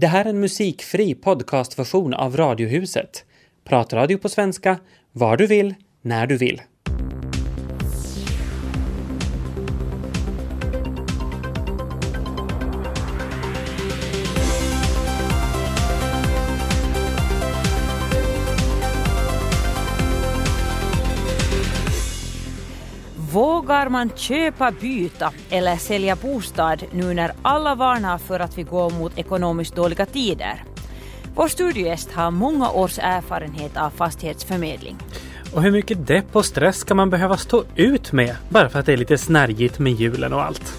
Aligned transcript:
Det 0.00 0.06
här 0.06 0.24
är 0.24 0.28
en 0.28 0.40
musikfri 0.40 1.14
podcastversion 1.14 2.14
av 2.14 2.36
Radiohuset. 2.36 3.24
Pratradio 3.64 4.18
på 4.18 4.28
svenska, 4.28 4.78
var 5.12 5.36
du 5.36 5.46
vill, 5.46 5.74
när 6.02 6.26
du 6.26 6.36
vill. 6.36 6.62
Man 23.90 24.10
köpa, 24.16 24.72
byta 24.80 25.32
eller 25.50 25.76
sälja 25.76 26.16
bostad 26.16 26.84
nu 26.92 27.14
när 27.14 27.32
alla 27.42 27.74
varnar 27.74 28.18
för 28.18 28.40
att 28.40 28.58
vi 28.58 28.62
går 28.62 28.90
mot 28.90 29.18
ekonomiskt 29.18 29.76
dåliga 29.76 30.06
tider? 30.06 30.64
Vår 31.34 31.48
studiogäst 31.48 32.12
har 32.12 32.30
många 32.30 32.70
års 32.70 32.98
erfarenhet 32.98 33.76
av 33.76 33.90
fastighetsförmedling. 33.90 34.96
Och 35.54 35.62
hur 35.62 35.70
mycket 35.70 36.06
depp 36.06 36.36
och 36.36 36.44
stress 36.44 36.76
ska 36.76 36.94
man 36.94 37.10
behöva 37.10 37.36
stå 37.36 37.64
ut 37.76 38.12
med 38.12 38.36
bara 38.48 38.68
för 38.68 38.78
att 38.78 38.86
det 38.86 38.92
är 38.92 38.96
lite 38.96 39.18
snärjigt 39.18 39.78
med 39.78 39.92
julen 39.92 40.32
och 40.32 40.42
allt? 40.42 40.78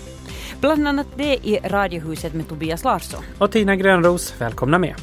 Bland 0.59 0.87
annat 0.87 1.07
det 1.15 1.47
i 1.47 1.59
Radiohuset 1.63 2.33
med 2.33 2.47
Tobias 2.47 2.83
Larsson. 2.83 3.23
Och 3.37 3.51
Tina 3.51 3.75
Grönros, 3.75 4.33
välkomna 4.37 4.77
med! 4.77 4.95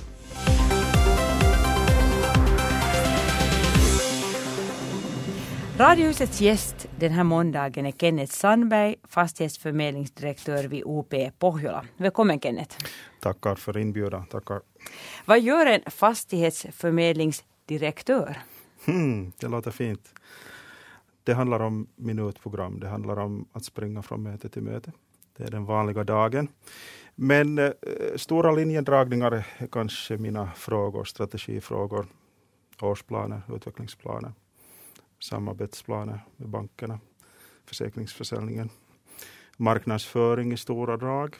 Radiohusets 5.79 6.41
gäst 6.41 6.88
den 6.99 7.13
här 7.13 7.25
måndagen 7.25 7.87
är 7.87 7.93
Kenneth 7.93 8.33
Sandberg, 8.33 8.97
fastighetsförmedlingsdirektör 9.05 10.65
vid 10.65 10.83
OP 10.85 11.15
Pohjola. 11.39 11.85
Välkommen 11.97 12.41
Kenneth. 12.41 12.77
Tackar 13.21 13.55
för 13.55 13.79
inbjudan. 13.79 14.27
Tackar. 14.27 14.61
Vad 15.25 15.41
gör 15.41 15.67
en 15.67 15.91
fastighetsförmedlingsdirektör? 15.91 18.37
Hmm, 18.87 19.33
det 19.39 19.49
låter 19.49 19.71
fint. 19.71 20.15
Det 21.25 21.35
handlar 21.35 21.61
om 21.61 21.87
minutprogram. 21.97 22.81
Det 22.81 22.89
handlar 22.89 23.19
om 23.19 23.49
att 23.53 23.65
springa 23.65 24.03
från 24.03 24.23
möte 24.23 24.49
till 24.49 24.63
möte. 24.63 24.93
Det 25.37 25.45
är 25.45 25.51
den 25.51 25.65
vanliga 25.65 26.05
dagen. 26.05 26.49
Men 27.15 27.59
eh, 27.59 27.71
stora 28.17 28.53
linjedragningar 28.53 29.33
är 29.33 29.45
kanske 29.73 30.17
mina 30.17 30.51
frågor, 30.57 31.05
strategifrågor, 31.05 32.07
årsplaner, 32.81 33.43
utvecklingsplaner 33.55 34.33
samarbetsplaner 35.19 36.25
med 36.37 36.49
bankerna, 36.49 37.01
försäkringsförsäljningen, 37.65 38.71
marknadsföring 39.57 40.53
i 40.53 40.57
stora 40.57 40.97
drag. 40.97 41.37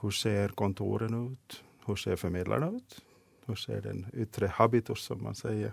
Hur 0.00 0.10
ser 0.10 0.48
kontoren 0.48 1.32
ut? 1.32 1.64
Hur 1.86 1.96
ser 1.96 2.16
förmedlarna 2.16 2.70
ut? 2.70 3.00
Hur 3.46 3.54
ser 3.54 3.82
den 3.82 4.06
yttre 4.12 4.46
habitus 4.46 5.02
som 5.02 5.22
man 5.22 5.34
säger? 5.34 5.72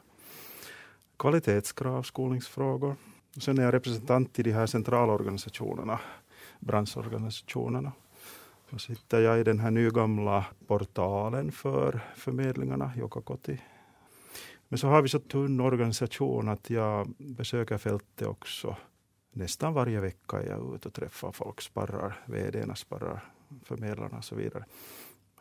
Kvalitetskrav, 1.17 2.03
skolningsfrågor. 2.03 2.95
Sen 3.37 3.57
är 3.57 3.63
jag 3.63 3.73
representant 3.73 4.39
i 4.39 4.43
de 4.43 4.51
här 4.51 4.65
centralorganisationerna, 4.65 5.99
branschorganisationerna. 6.59 7.91
Så 8.69 8.79
sitter 8.79 9.21
jag 9.21 9.39
i 9.39 9.43
den 9.43 9.59
här 9.59 9.71
nygamla 9.71 10.45
portalen 10.67 11.51
för 11.51 11.99
förmedlingarna, 12.15 12.91
Jokakoti, 12.95 13.61
men 14.71 14.77
så 14.77 14.87
har 14.87 15.01
vi 15.01 15.09
så 15.09 15.19
tunn 15.19 15.59
organisation 15.59 16.49
att 16.49 16.69
jag 16.69 17.13
besöker 17.17 17.77
fältet 17.77 18.27
också. 18.27 18.75
Nästan 19.33 19.73
varje 19.73 19.99
vecka 19.99 20.41
är 20.41 20.47
jag 20.47 20.75
ute 20.75 20.87
och 20.87 20.93
träffar 20.93 21.31
folk, 21.31 21.61
sparrar 21.61 22.23
vdarna, 22.25 22.75
sparrar 22.75 23.23
förmedlarna 23.63 24.17
och 24.17 24.23
så 24.23 24.35
vidare. 24.35 24.65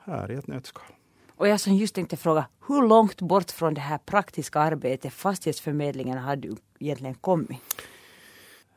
Här 0.00 0.30
i 0.30 0.34
ett 0.34 0.46
nötskal. 0.46 0.92
Och 1.36 1.48
jag 1.48 1.60
som 1.60 1.74
just 1.74 1.94
tänkte 1.94 2.16
fråga, 2.16 2.46
hur 2.68 2.88
långt 2.88 3.20
bort 3.20 3.50
från 3.50 3.74
det 3.74 3.80
här 3.80 3.98
praktiska 3.98 4.60
arbetet, 4.60 5.12
fastighetsförmedlingen, 5.12 6.18
har 6.18 6.36
du 6.36 6.56
egentligen 6.78 7.14
kommit? 7.14 7.60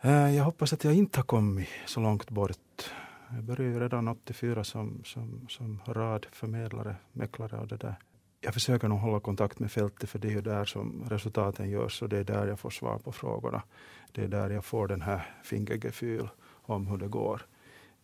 Eh, 0.02 0.36
jag 0.36 0.44
hoppas 0.44 0.74
att 0.74 0.84
jag 0.84 0.94
inte 0.94 1.20
har 1.20 1.26
kommit 1.26 1.68
så 1.86 2.00
långt 2.00 2.30
bort. 2.30 2.92
Jag 3.36 3.44
började 3.44 3.74
ju 3.74 3.80
redan 3.80 4.08
84 4.08 4.64
som, 4.64 5.02
som, 5.06 5.48
som 5.50 5.82
radförmedlare, 5.86 6.96
mäklare 7.12 7.58
och 7.58 7.68
det 7.68 7.78
där 7.78 7.96
jag 8.44 8.54
försöker 8.54 8.88
nog 8.88 9.00
hålla 9.00 9.20
kontakt 9.20 9.60
med 9.60 9.72
fältet 9.72 10.10
för 10.10 10.20
det 10.20 10.28
är 10.28 10.32
ju 10.32 10.42
där 10.42 10.66
som 10.66 11.06
resultaten 11.10 11.70
görs 11.70 12.02
och 12.02 12.10
det 12.10 12.18
är 12.18 12.24
där 12.24 12.48
jag 12.48 12.60
får 12.60 12.70
svar 12.70 12.98
på 12.98 13.12
frågorna. 13.12 13.64
Det 14.12 14.24
är 14.24 14.28
där 14.28 14.50
jag 14.50 14.66
får 14.66 14.88
den 14.88 15.02
här 15.02 15.36
fingergefühl 15.44 16.30
om 16.66 16.88
hur 16.88 16.98
det 16.98 17.08
går. 17.08 17.42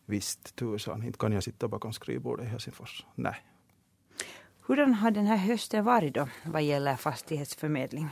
Visst 0.05 0.55
tusan, 0.55 1.03
inte 1.03 1.17
kan 1.17 1.31
jag 1.31 1.43
sitta 1.43 1.67
bakom 1.67 1.93
skrivbordet 1.93 2.45
i 2.45 2.49
Helsingfors. 2.49 3.05
Nej. 3.15 3.35
Hurdan 4.67 4.93
har 4.93 5.11
den 5.11 5.25
här 5.25 5.37
hösten 5.37 5.85
varit 5.85 6.13
då 6.13 6.27
vad 6.45 6.63
gäller 6.63 6.95
fastighetsförmedling? 6.95 8.07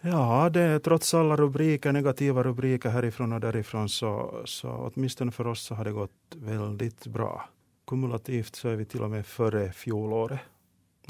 Ja, 0.00 0.50
det 0.50 0.60
är 0.60 0.78
trots 0.78 1.14
alla 1.14 1.36
rubriker, 1.36 1.92
negativa 1.92 2.42
rubriker 2.42 2.88
härifrån 2.88 3.32
och 3.32 3.40
därifrån 3.40 3.88
så, 3.88 4.42
så 4.44 4.92
åtminstone 4.94 5.32
för 5.32 5.46
oss 5.46 5.62
så 5.62 5.74
har 5.74 5.84
det 5.84 5.92
gått 5.92 6.36
väldigt 6.36 7.06
bra. 7.06 7.48
Kumulativt 7.86 8.54
så 8.54 8.68
är 8.68 8.76
vi 8.76 8.84
till 8.84 9.02
och 9.02 9.10
med 9.10 9.26
före 9.26 9.72
fjolåret 9.72 10.40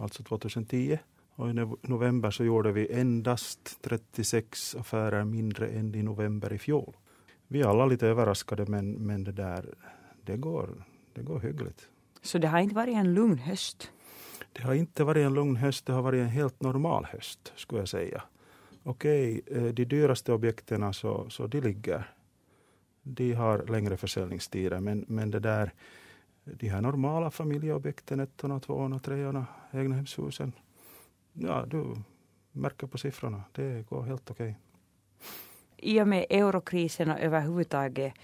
alltså 0.03 0.23
2010. 0.23 0.99
Och 1.35 1.51
i 1.51 1.53
november 1.83 2.31
så 2.31 2.45
gjorde 2.45 2.73
vi 2.73 2.93
endast 2.93 3.83
36 3.83 4.75
affärer 4.75 5.25
mindre 5.25 5.69
än 5.69 5.95
i 5.95 6.03
november 6.03 6.53
i 6.53 6.59
fjol. 6.59 6.97
Vi 7.49 7.61
är 7.61 7.67
alla 7.67 7.87
lite 7.87 8.07
överraskade 8.07 8.67
men, 8.67 8.93
men 8.93 9.25
det 9.25 9.33
där, 9.33 9.75
det 10.25 10.37
går, 10.37 10.85
det 11.13 11.23
går 11.23 11.41
hyggligt. 11.41 11.89
Så 12.23 12.39
det 12.39 12.49
har 12.49 12.59
inte 12.59 12.75
varit 12.75 12.95
en 12.95 13.15
lugn 13.15 13.39
höst? 13.39 13.91
Det 14.53 14.63
har 14.63 14.75
inte 14.75 15.05
varit 15.05 15.27
en 15.27 15.35
lugn 15.35 15.57
höst, 15.57 15.87
det 15.87 15.93
har 15.93 16.03
varit 16.03 16.21
en 16.21 16.29
helt 16.29 16.63
normal 16.63 17.05
höst 17.05 17.53
skulle 17.57 17.81
jag 17.81 17.89
säga. 17.89 18.23
Okej, 18.83 19.41
eh, 19.47 19.63
de 19.63 19.85
dyraste 19.85 20.33
objekten 20.33 20.95
så, 20.95 21.31
så 21.31 21.47
de 21.47 21.61
ligger. 21.61 22.13
De 23.03 23.33
har 23.33 23.67
längre 23.67 23.97
försäljningstider 23.97 24.81
men, 24.81 25.05
men 25.09 25.31
det 25.31 25.41
där 25.41 25.73
de 26.57 26.69
här 26.69 26.81
normala 26.81 27.31
familjeobjekten, 27.31 28.21
ettorna, 28.21 28.61
tvåorna, 28.61 28.99
treorna, 28.99 29.47
egnahemshusen. 29.73 30.53
Ja, 31.33 31.65
du 31.67 31.95
märker 32.53 32.87
på 32.87 32.99
siffrorna. 32.99 33.43
Det 33.53 33.87
går 33.89 34.03
helt 34.03 34.31
okej. 34.31 34.59
I 35.77 36.01
och 36.01 36.09
med 36.09 36.27
eurokrisen 36.31 37.11
och 37.11 37.21
överhuvudtaget 37.21 38.15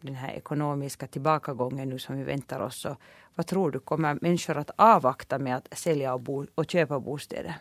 den 0.00 0.14
här 0.14 0.32
ekonomiska 0.32 1.06
tillbakagången 1.06 1.88
nu 1.88 1.98
som 1.98 2.16
vi 2.16 2.24
väntar 2.24 2.60
oss. 2.60 2.80
Så 2.80 2.96
vad 3.34 3.46
tror 3.46 3.70
du, 3.70 3.78
kommer 3.78 4.18
människor 4.20 4.56
att 4.56 4.70
avvakta 4.76 5.38
med 5.38 5.56
att 5.56 5.78
sälja 5.78 6.14
och, 6.14 6.20
bo, 6.20 6.46
och 6.54 6.70
köpa 6.70 7.00
bostäder? 7.00 7.54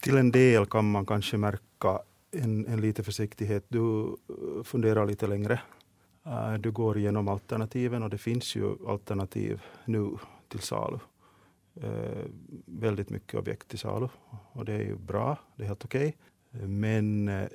Till 0.00 0.16
en 0.16 0.30
del 0.30 0.66
kan 0.66 0.90
man 0.90 1.06
kanske 1.06 1.36
märka 1.36 1.98
en, 2.30 2.66
en 2.66 2.80
lite 2.80 3.02
försiktighet. 3.02 3.64
Du 3.68 4.16
funderar 4.64 5.06
lite 5.06 5.26
längre 5.26 5.60
Eh, 5.60 5.83
Eh, 6.26 6.54
du 6.54 6.70
går 6.70 6.98
igenom 6.98 7.28
alternativen 7.28 8.02
och 8.02 8.10
det 8.10 8.18
finns 8.18 8.56
ju 8.56 8.88
alternativ 8.88 9.62
nu 9.84 10.10
till 10.48 10.60
salu. 10.60 10.98
Eh, 11.74 12.24
väldigt 12.66 13.10
mycket 13.10 13.34
objekt 13.34 13.68
till 13.68 13.78
salu 13.78 14.08
och 14.52 14.64
det 14.64 14.72
är 14.72 14.82
ju 14.82 14.96
bra, 14.96 15.38
det 15.56 15.62
är 15.62 15.66
helt 15.66 15.84
okej. 15.84 16.16
Okay. 16.52 16.66
Men 16.66 17.28
eh, 17.28 17.48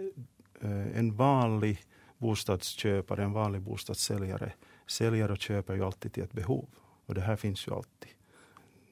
en 0.96 1.16
vanlig 1.16 1.82
bostadsköpare, 2.18 3.24
en 3.24 3.34
vanlig 3.34 3.62
bostadssäljare 3.62 4.54
säljer 4.88 5.32
och 5.32 5.38
köper 5.38 5.74
ju 5.74 5.86
alltid 5.86 6.14
till 6.14 6.24
ett 6.24 6.34
behov 6.34 6.66
och 7.06 7.16
det 7.16 7.22
här 7.22 7.36
finns 7.36 7.68
ju 7.68 7.74
alltid. 7.74 8.10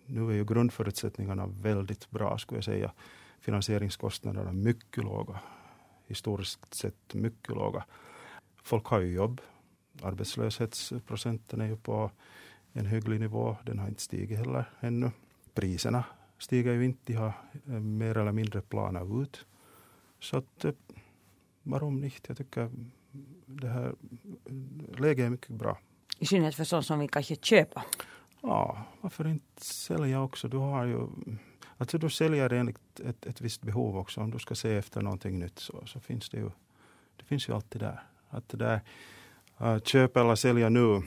Nu 0.05 0.29
är 0.29 0.33
ju 0.33 0.45
grundförutsättningarna 0.45 1.47
väldigt 1.47 2.09
bra 2.09 2.38
skulle 2.38 2.57
jag 2.57 2.65
säga. 2.65 2.91
Finansieringskostnaderna 3.39 4.51
mycket 4.51 5.03
låga, 5.03 5.39
historiskt 6.05 6.73
sett 6.73 7.13
mycket 7.13 7.55
låga. 7.55 7.85
Folk 8.63 8.85
har 8.85 8.99
ju 8.99 9.13
jobb, 9.13 9.41
Arbetslöshetsprocenten 10.02 11.62
är 11.62 11.68
ju 11.68 11.78
på 11.78 12.12
en 12.74 12.85
hygglig 12.85 13.19
nivå. 13.19 13.58
Den 13.63 13.80
har 13.80 13.88
inte 13.88 14.02
stigit 14.02 14.38
heller 14.38 14.69
ännu. 14.80 15.12
Priserna 15.53 16.06
stiger 16.38 16.74
ju 16.74 16.86
inte. 16.86 17.00
De 17.06 17.13
har 17.13 17.33
eh, 17.68 17.71
mer 17.71 18.18
eller 18.18 18.31
mindre 18.31 18.62
planat 18.62 19.07
ut. 19.21 19.45
Så 20.19 20.38
att, 20.38 20.66
eh, 20.66 20.71
varom 21.63 22.04
inte? 22.04 22.21
Jag 22.27 22.38
tycker 22.38 22.71
det 23.45 23.68
här 23.68 23.95
läget 24.98 25.25
är 25.25 25.30
mycket 25.30 25.50
bra. 25.50 25.77
I 26.19 26.25
synnerhet 26.25 26.56
för 26.56 26.63
sådana 26.63 26.83
som 26.83 27.00
vill 27.00 27.10
kanske 27.10 27.36
köpa? 27.36 27.86
Ja, 28.42 28.86
varför 29.01 29.27
inte 29.27 29.66
sälja 29.66 30.21
också? 30.21 30.48
Du 30.48 30.57
har 30.57 30.86
ju 30.86 31.07
Alltså 31.77 31.98
du 31.98 32.10
säljer 32.10 32.54
enligt 32.54 33.00
ett, 33.00 33.25
ett 33.25 33.42
visst 33.42 33.62
behov 33.62 33.98
också. 33.98 34.21
Om 34.21 34.31
du 34.31 34.39
ska 34.39 34.56
se 34.56 34.75
efter 34.75 35.01
någonting 35.01 35.39
nytt 35.39 35.60
så, 35.60 35.86
så 35.86 36.00
finns 36.00 36.30
det 36.30 36.38
ju, 36.38 36.51
det 37.16 37.24
finns 37.24 37.50
ju 37.50 37.54
alltid 37.54 37.81
där. 37.81 38.04
Att 38.30 38.50
det 38.50 38.57
där 38.57 38.81
Äh, 39.59 39.65
uh, 39.95 40.09
eller 40.15 40.36
sälja 40.36 40.69
nu. 40.69 41.01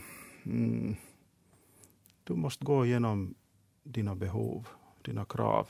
Mm. 0.47 0.97
Du 2.25 2.35
måste 2.35 2.65
gå 2.65 2.87
igenom 2.87 3.35
dina 3.83 4.15
behov, 4.15 4.69
dina 5.03 5.25
krav 5.25 5.69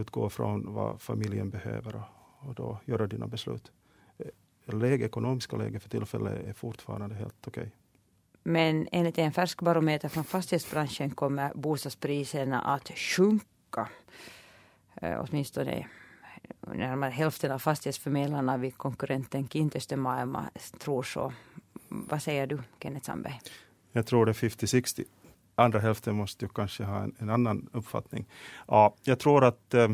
utgå 0.00 0.30
från 0.30 0.74
vad 0.74 1.00
familjen 1.02 1.50
behöver 1.50 1.96
och, 1.96 2.48
och 2.48 2.54
då 2.54 2.78
göra 2.84 3.06
dina 3.06 3.26
beslut. 3.26 3.72
Eh, 4.18 4.74
läge, 4.74 5.04
ekonomiska 5.04 5.56
läget 5.56 5.82
för 5.82 5.90
tillfället 5.90 6.46
är 6.46 6.52
fortfarande 6.52 7.14
helt 7.14 7.48
okej. 7.48 7.62
Okay. 7.62 7.70
Men 8.42 8.88
enligt 8.92 9.18
en 9.18 9.32
färsk 9.32 9.62
barometer 9.62 10.08
från 10.08 10.24
fastighetsbranschen 10.24 11.10
kommer 11.10 11.52
bostadspriserna 11.54 12.60
att 12.60 12.90
sjunka. 12.98 13.88
Eh, 14.94 15.20
åtminstone 15.20 15.86
närmare 16.60 17.10
hälften 17.10 17.52
av 17.52 17.58
fastighetsförmedlarna 17.58 18.56
vid 18.56 18.76
konkurrenten 18.76 19.48
Kintestö 19.48 19.96
tror 20.78 21.02
så. 21.02 21.32
Vad 22.08 22.22
säger 22.22 22.46
du, 22.46 22.58
Kenneth 22.80 23.06
Sandberg? 23.06 23.40
Jag 23.92 24.06
tror 24.06 24.26
det 24.26 24.30
är 24.30 24.48
50-60. 24.48 25.04
Andra 25.54 25.80
hälften 25.80 26.14
måste 26.14 26.44
ju 26.44 26.48
kanske 26.48 26.84
ha 26.84 27.02
en, 27.02 27.16
en, 27.18 27.30
annan 27.30 27.68
uppfattning. 27.72 28.26
Ja, 28.68 28.94
jag 29.02 29.18
tror 29.18 29.44
att 29.44 29.74
eh, 29.74 29.88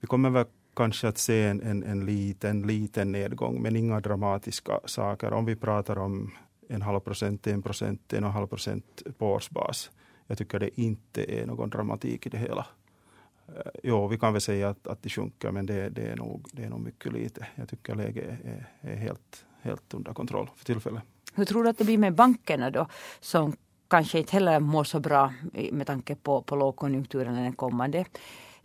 vi 0.00 0.06
kommer 0.06 0.30
väl 0.30 0.46
kanske 0.76 1.08
att 1.08 1.18
se 1.18 1.44
en, 1.44 1.62
en, 1.62 1.82
en 1.82 2.06
liten, 2.06 2.62
liten 2.62 3.12
nedgång, 3.12 3.62
men 3.62 3.76
inga 3.76 4.00
dramatiska 4.00 4.80
saker. 4.84 5.32
Om 5.32 5.44
vi 5.44 5.56
pratar 5.56 5.98
om 5.98 6.30
en 6.68 6.82
halv 6.82 7.00
procent, 7.00 7.46
en 7.46 7.62
procent, 7.62 8.12
en 8.12 8.24
och 8.24 8.28
en 8.28 8.34
halv 8.34 8.46
procent 8.46 9.02
på 9.18 9.32
årsbas. 9.32 9.90
Jag 10.26 10.38
tycker 10.38 10.58
det 10.58 10.80
inte 10.80 11.40
är 11.40 11.46
någon 11.46 11.70
dramatik 11.70 12.26
i 12.26 12.28
det 12.30 12.38
hela. 12.38 12.66
Eh, 13.48 13.70
jo, 13.82 14.08
vi 14.08 14.18
kan 14.18 14.32
väl 14.32 14.42
säga 14.42 14.68
att, 14.68 14.86
att 14.86 15.02
det 15.02 15.08
sjunker, 15.08 15.50
men 15.50 15.66
det, 15.66 15.88
det, 15.88 16.02
är 16.02 16.16
nog, 16.16 16.48
det 16.52 16.64
är 16.64 16.70
nog 16.70 16.80
mycket 16.80 17.12
lite. 17.12 17.46
Jag 17.54 17.68
tycker 17.68 17.94
läget 17.94 18.24
är, 18.44 18.66
är 18.80 18.96
helt, 18.96 19.46
helt 19.62 19.94
under 19.94 20.12
kontroll 20.12 20.50
för 20.56 20.64
tillfället. 20.64 21.02
Hur 21.34 21.44
tror 21.44 21.64
du 21.64 21.70
att 21.70 21.78
det 21.78 21.84
blir 21.84 21.98
med 21.98 22.14
bankerna 22.14 22.70
då, 22.70 22.86
som 23.20 23.56
kanske 23.88 24.18
inte 24.18 24.32
heller 24.32 24.60
mår 24.60 24.84
så 24.84 25.00
bra 25.00 25.32
med 25.72 25.86
tanke 25.86 26.14
på, 26.14 26.42
på 26.42 26.56
lågkonjunkturen 26.56 27.34
den 27.34 27.52
kommande 27.52 28.04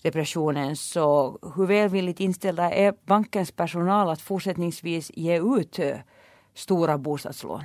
depressionen. 0.02 0.76
Så 0.76 1.38
hur 1.56 1.66
välvilligt 1.66 2.20
inställda 2.20 2.72
är 2.72 2.94
bankens 3.06 3.52
personal 3.52 4.10
att 4.10 4.22
fortsättningsvis 4.22 5.12
ge 5.14 5.40
ut 5.60 5.80
eh, 5.80 5.98
stora 6.54 6.98
bostadslån? 6.98 7.64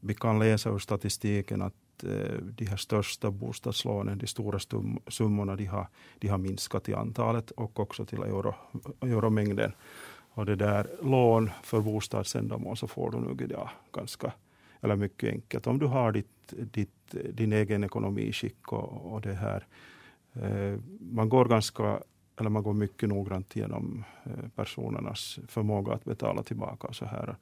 Vi 0.00 0.14
kan 0.14 0.38
läsa 0.38 0.70
ur 0.70 0.78
statistiken 0.78 1.62
att 1.62 1.74
Eh, 2.02 2.38
de 2.42 2.64
här 2.66 2.76
största 2.76 3.30
bostadslånen, 3.30 4.18
de 4.18 4.26
stora 4.26 4.58
summorna, 5.08 5.56
de 5.56 5.64
har, 5.64 5.86
de 6.18 6.28
har 6.28 6.38
minskat 6.38 6.88
i 6.88 6.94
antalet 6.94 7.50
och 7.50 7.80
också 7.80 8.04
till 8.04 8.22
euro, 8.22 8.54
euromängden. 9.00 9.72
Och 10.36 10.46
det 10.46 10.56
där 10.56 10.90
lån 11.02 11.50
för 11.62 11.80
bostadsändamål 11.80 12.76
så 12.76 12.86
får 12.86 13.10
du 13.10 13.18
nog 13.18 13.42
idag 13.42 13.70
ganska, 13.92 14.32
eller 14.80 14.96
mycket 14.96 15.32
enkelt. 15.32 15.66
Om 15.66 15.78
du 15.78 15.86
har 15.86 16.12
ditt, 16.12 16.52
ditt, 16.72 17.14
din 17.30 17.52
egen 17.52 17.84
ekonomiskick 17.84 18.72
och, 18.72 19.12
och 19.12 19.20
det 19.20 19.34
här. 19.34 19.66
Eh, 20.32 20.78
man 21.00 21.28
går 21.28 21.44
ganska 21.44 22.00
eller 22.40 22.50
man 22.50 22.62
går 22.62 22.72
mycket 22.72 23.08
noggrant 23.08 23.56
igenom 23.56 24.04
eh, 24.24 24.48
personernas 24.54 25.38
förmåga 25.48 25.92
att 25.92 26.04
betala 26.04 26.42
tillbaka. 26.42 26.88
Och 26.88 26.96
så 26.96 27.04
här. 27.04 27.36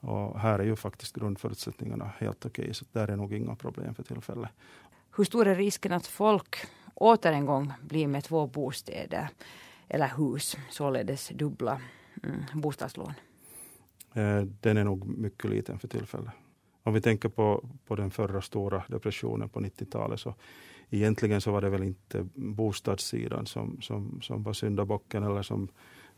Och 0.00 0.40
här 0.40 0.58
är 0.58 0.64
ju 0.64 0.76
faktiskt 0.76 1.16
grundförutsättningarna 1.16 2.10
helt 2.18 2.46
okej, 2.46 2.62
okay, 2.62 2.74
så 2.74 2.84
där 2.92 3.08
är 3.08 3.16
nog 3.16 3.32
inga 3.32 3.54
problem 3.54 3.94
för 3.94 4.02
tillfället. 4.02 4.50
Hur 5.16 5.24
stor 5.24 5.46
är 5.46 5.54
risken 5.54 5.92
att 5.92 6.06
folk 6.06 6.56
åter 6.94 7.32
en 7.32 7.46
gång 7.46 7.72
blir 7.82 8.06
med 8.06 8.24
två 8.24 8.46
bostäder 8.46 9.28
eller 9.88 10.12
hus, 10.16 10.56
således 10.70 11.28
dubbla 11.28 11.80
Mm, 12.22 12.42
bostadslån? 12.54 13.12
Eh, 14.14 14.42
den 14.60 14.76
är 14.76 14.84
nog 14.84 15.18
mycket 15.18 15.50
liten 15.50 15.78
för 15.78 15.88
tillfället. 15.88 16.32
Om 16.82 16.94
vi 16.94 17.00
tänker 17.00 17.28
på, 17.28 17.68
på 17.86 17.96
den 17.96 18.10
förra 18.10 18.42
stora 18.42 18.84
depressionen 18.88 19.48
på 19.48 19.60
90-talet 19.60 20.20
så 20.20 20.34
egentligen 20.90 21.40
så 21.40 21.52
var 21.52 21.60
det 21.60 21.70
väl 21.70 21.82
inte 21.82 22.28
bostadssidan 22.34 23.46
som, 23.46 23.80
som, 23.80 24.20
som 24.22 24.42
var 24.42 24.52
syndabocken 24.52 25.22
eller 25.22 25.42
som 25.42 25.68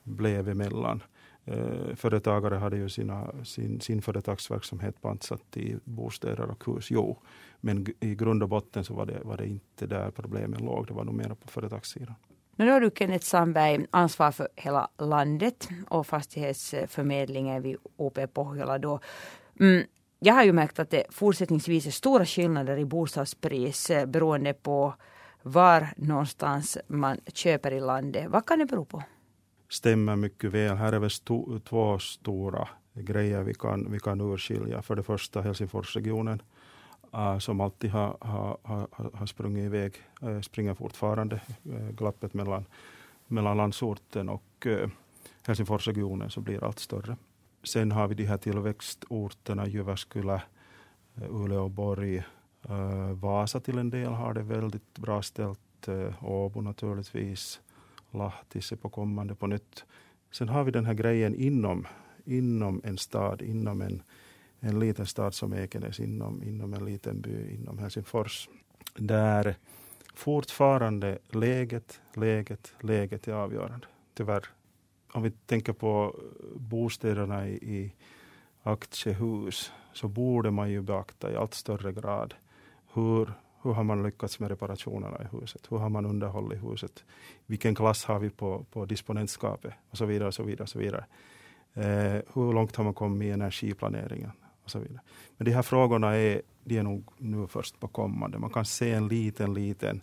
blev 0.02 0.48
emellan. 0.48 1.02
Eh, 1.44 1.94
företagare 1.94 2.54
hade 2.54 2.76
ju 2.76 2.88
sina, 2.88 3.44
sin, 3.44 3.80
sin 3.80 4.02
företagsverksamhet 4.02 5.02
pantsatt 5.02 5.56
i 5.56 5.76
bostäder 5.84 6.50
och 6.50 6.64
hus. 6.66 6.90
Jo, 6.90 7.18
men 7.60 7.86
i 8.00 8.14
grund 8.14 8.42
och 8.42 8.48
botten 8.48 8.84
så 8.84 8.94
var 8.94 9.06
det, 9.06 9.20
var 9.24 9.36
det 9.36 9.46
inte 9.46 9.86
där 9.86 10.10
problemen 10.10 10.64
låg. 10.64 10.86
Det 10.86 10.94
var 10.94 11.04
nog 11.04 11.14
mer 11.14 11.34
på 11.34 11.48
företagssidan. 11.48 12.14
Nu 12.56 12.70
har 12.70 12.80
du 12.80 12.90
Kenneth 12.94 13.24
Sandberg 13.24 13.86
ansvar 13.90 14.32
för 14.32 14.48
hela 14.56 14.90
landet 14.98 15.68
och 15.88 16.06
fastighetsförmedlingen 16.06 17.62
vid 17.62 17.76
OP 17.96 18.18
Pohjola. 18.34 18.78
Då. 18.78 19.00
Mm, 19.60 19.86
jag 20.18 20.34
har 20.34 20.44
ju 20.44 20.52
märkt 20.52 20.78
att 20.78 20.90
det 20.90 21.04
fortsättningsvis 21.10 21.86
är 21.86 21.90
stora 21.90 22.26
skillnader 22.26 22.76
i 22.76 22.84
bostadspris 22.84 23.90
eh, 23.90 24.06
beroende 24.06 24.54
på 24.54 24.94
var 25.42 25.88
någonstans 25.96 26.78
man 26.86 27.18
köper 27.34 27.72
i 27.72 27.80
landet. 27.80 28.26
Vad 28.28 28.46
kan 28.46 28.58
det 28.58 28.66
bero 28.66 28.84
på? 28.84 29.02
stämmer 29.72 30.16
mycket 30.16 30.50
väl. 30.50 30.76
Här 30.76 30.92
är 30.92 30.98
väl 30.98 31.10
sto, 31.10 31.58
två 31.58 31.98
stora 31.98 32.68
grejer 32.94 33.42
vi 33.42 33.54
kan, 33.54 33.92
vi 33.92 33.98
kan 33.98 34.20
urskilja. 34.20 34.82
För 34.82 34.96
det 34.96 35.02
första 35.02 35.40
Helsingforsregionen 35.40 36.42
uh, 37.14 37.38
som 37.38 37.60
alltid 37.60 37.90
har, 37.90 38.16
har, 38.20 38.58
har, 38.62 38.88
har 39.14 39.26
sprungit 39.26 39.64
iväg, 39.64 39.92
uh, 40.22 40.40
springer 40.40 40.74
fortfarande. 40.74 41.40
Uh, 41.66 41.90
glappet 41.90 42.34
mellan, 42.34 42.64
mellan 43.26 43.56
landsorten 43.56 44.28
och 44.28 44.66
uh, 44.66 44.88
Helsingforsregionen 45.46 46.30
så 46.30 46.40
blir 46.40 46.64
allt 46.64 46.78
större. 46.78 47.16
Sen 47.62 47.92
har 47.92 48.08
vi 48.08 48.14
de 48.14 48.24
här 48.24 48.36
tillväxtorterna 48.36 49.66
Jyväskylä, 49.66 50.42
Uleåborg, 51.30 52.22
Vasa 53.12 53.60
till 53.60 53.78
en 53.78 53.90
del 53.90 54.12
har 54.12 54.34
det 54.34 54.42
väldigt 54.42 54.98
bra 54.98 55.22
ställt. 55.22 55.88
Åbo 56.20 56.60
naturligtvis. 56.60 57.60
Lahti 58.10 58.58
är 58.58 58.76
på 58.76 58.88
kommande 58.88 59.34
på 59.34 59.46
nytt. 59.46 59.84
Sen 60.30 60.48
har 60.48 60.64
vi 60.64 60.70
den 60.70 60.86
här 60.86 60.94
grejen 60.94 61.34
inom, 61.34 61.86
inom 62.24 62.80
en 62.84 62.98
stad, 62.98 63.42
inom 63.42 63.82
en, 63.82 64.02
en 64.64 64.78
liten 64.78 65.06
stad 65.06 65.34
som 65.34 65.52
Ekenäs, 65.52 66.00
inom, 66.00 66.42
inom 66.42 66.74
en 66.74 66.84
liten 66.84 67.20
by, 67.20 67.54
inom 67.54 67.78
Helsingfors. 67.78 68.48
Där 68.94 69.56
fortfarande 70.14 71.18
läget, 71.28 72.00
läget, 72.14 72.74
läget 72.80 73.28
är 73.28 73.32
avgörande. 73.32 73.86
Tyvärr. 74.14 74.44
Om 75.12 75.22
vi 75.22 75.30
tänker 75.30 75.72
på 75.72 76.16
bostäderna 76.56 77.48
i, 77.48 77.52
i 77.52 77.92
aktiehus 78.62 79.72
så 79.92 80.08
borde 80.08 80.50
man 80.50 80.70
ju 80.70 80.82
beakta 80.82 81.32
i 81.32 81.36
allt 81.36 81.54
större 81.54 81.92
grad 81.92 82.34
hur 82.94 83.32
hur 83.62 83.72
har 83.72 83.84
man 83.84 84.02
lyckats 84.02 84.40
med 84.40 84.50
reparationerna 84.50 85.18
i 85.22 85.36
huset? 85.36 85.66
Hur 85.70 85.78
har 85.78 85.88
man 85.88 86.06
underhållit 86.06 86.64
huset? 86.64 87.04
Vilken 87.46 87.74
klass 87.74 88.04
har 88.04 88.18
vi 88.18 88.30
på, 88.30 88.64
på 88.72 88.84
disponentskapet? 88.84 89.74
Och 89.90 89.98
så 89.98 90.06
vidare. 90.06 90.28
Och 90.28 90.34
så 90.34 90.42
vidare, 90.42 90.62
och 90.62 90.68
så 90.68 90.78
vidare. 90.78 91.04
Eh, 91.74 92.22
hur 92.34 92.52
långt 92.52 92.76
har 92.76 92.84
man 92.84 92.94
kommit 92.94 93.26
i 93.26 93.30
energiplaneringen? 93.30 94.30
Så 94.72 94.78
vidare. 94.78 95.00
Men 95.36 95.44
de 95.44 95.50
här 95.52 95.62
frågorna 95.62 96.16
är, 96.16 96.42
de 96.64 96.78
är 96.78 96.82
nog 96.82 97.10
nu 97.18 97.46
först 97.46 97.80
på 97.80 97.88
kommande. 97.88 98.38
Man 98.38 98.50
kan 98.50 98.64
se 98.64 98.92
en 98.92 99.08
liten, 99.08 99.54
liten 99.54 100.02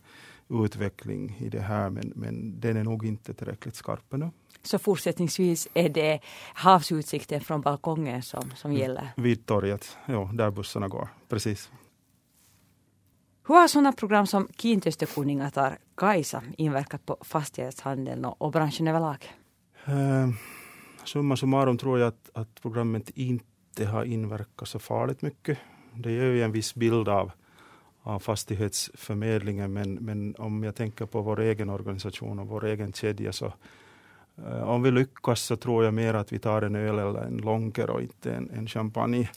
utveckling 0.50 1.38
i 1.40 1.50
det 1.50 1.62
här, 1.62 1.90
men, 1.90 2.14
men 2.16 2.60
den 2.60 2.78
är 2.78 2.84
nog 2.84 3.06
inte 3.06 3.34
tillräckligt 3.34 3.76
skarp 3.76 4.14
ännu. 4.14 4.30
Så 4.64 4.80
fortsättningsvis 4.80 5.68
är 5.74 5.90
det 5.90 6.20
havsutsikten 6.54 7.42
från 7.42 7.62
balkongen 7.62 8.22
som, 8.22 8.52
som 8.56 8.74
gäller? 8.74 9.10
Vid 9.18 9.46
torget, 9.46 9.98
ja, 10.06 10.30
där 10.34 10.52
bussarna 10.52 10.88
går. 10.88 11.08
Precis. 11.30 11.72
Hur 13.48 13.56
har 13.56 13.68
sådana 13.68 13.92
program 13.92 14.28
som 14.28 14.48
Kiinteistökuningatar 14.58 15.78
Kaisa 15.96 16.44
inverkat 16.58 17.06
på 17.06 17.18
fastighetshandeln 17.22 18.26
och, 18.26 18.42
och 18.42 18.52
branschen 18.52 18.88
överlag? 18.88 19.34
Uh, 19.88 20.30
summa 21.04 21.38
summarum 21.38 21.78
tror 21.78 22.00
jag 22.00 22.08
att, 22.08 22.30
att 22.34 22.62
programmet 22.62 23.10
inte 23.10 23.49
har 23.78 24.04
inverkat 24.04 24.68
så 24.68 24.80
farligt 24.80 25.22
mycket. 25.22 25.58
Det 25.94 26.12
ger 26.12 26.24
ju 26.24 26.44
en 26.44 26.52
viss 26.52 26.76
bild 26.76 27.10
av, 27.10 27.32
av 28.02 28.20
fastighetsförmedlingen 28.20 29.74
men, 29.74 29.94
men 29.94 30.36
om 30.38 30.64
jag 30.64 30.76
tänker 30.76 31.06
på 31.06 31.22
vår 31.22 31.40
egen 31.40 31.70
organisation 31.70 32.40
och 32.40 32.48
vår 32.48 32.66
egen 32.66 32.94
kedja 32.94 33.34
så 33.34 33.54
uh, 34.40 34.64
om 34.64 34.84
vi 34.84 34.92
lyckas 34.92 35.42
så 35.42 35.56
tror 35.56 35.86
jag 35.86 35.94
mer 35.94 36.14
att 36.14 36.34
vi 36.34 36.40
tar 36.40 36.62
en 36.62 36.76
öl 36.76 37.00
eller 37.00 37.22
en 37.22 37.38
långker 37.38 37.90
och 37.90 38.02
inte 38.02 38.34
en, 38.34 38.50
en 38.50 38.68
champagne. 38.68 39.30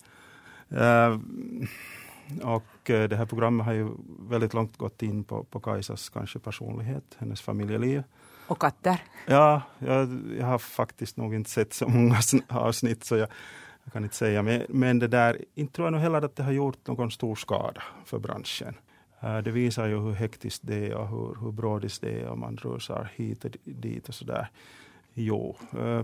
Uh, 0.73 1.19
och 2.43 2.91
eh, 2.91 3.09
det 3.09 3.17
här 3.17 3.27
programmet 3.27 3.67
har 3.67 3.73
ju 3.73 3.89
väldigt 4.29 4.55
långt 4.55 4.77
gått 4.77 5.03
in 5.03 5.25
på, 5.25 5.45
på 5.45 5.61
Kajsas 5.61 6.09
kanske 6.09 6.39
personlighet, 6.39 7.05
hennes 7.19 7.41
familjeliv. 7.41 8.03
Och 8.47 8.61
katter? 8.61 9.03
Ja, 9.27 9.63
jag, 9.79 10.21
jag 10.39 10.47
har 10.47 10.59
faktiskt 10.59 11.17
nog 11.17 11.35
inte 11.35 11.51
sett 11.51 11.73
så 11.73 11.89
många 11.89 12.17
avsnitt 12.49 13.05
så 13.05 13.17
jag, 13.17 13.29
jag 13.85 13.93
kan 13.93 14.05
inte 14.05 14.17
säga. 14.17 14.43
Men, 14.43 14.63
men 14.69 14.99
det 14.99 15.09
där, 15.09 15.45
inte 15.55 15.73
tror 15.73 15.87
jag 15.87 15.93
nog 15.93 16.01
heller 16.01 16.23
att 16.23 16.37
det 16.37 16.43
har 16.43 16.53
gjort 16.53 16.87
någon 16.87 17.11
stor 17.11 17.35
skada 17.35 17.83
för 18.05 18.19
branschen. 18.19 18.75
Uh, 19.25 19.39
det 19.39 19.51
visar 19.51 19.87
ju 19.87 19.99
hur 19.99 20.13
hektiskt 20.13 20.63
det 20.65 20.89
är 20.89 20.95
och 20.95 21.09
hur, 21.09 21.45
hur 21.45 21.53
brådis 21.53 21.99
det 21.99 22.21
är 22.21 22.29
om 22.29 22.41
man 22.41 22.57
rusar 22.57 23.11
hit 23.15 23.45
och 23.45 23.51
dit 23.65 24.09
och 24.09 24.15
sådär. 24.15 24.49
Jo, 25.15 25.57
uh, 25.79 26.03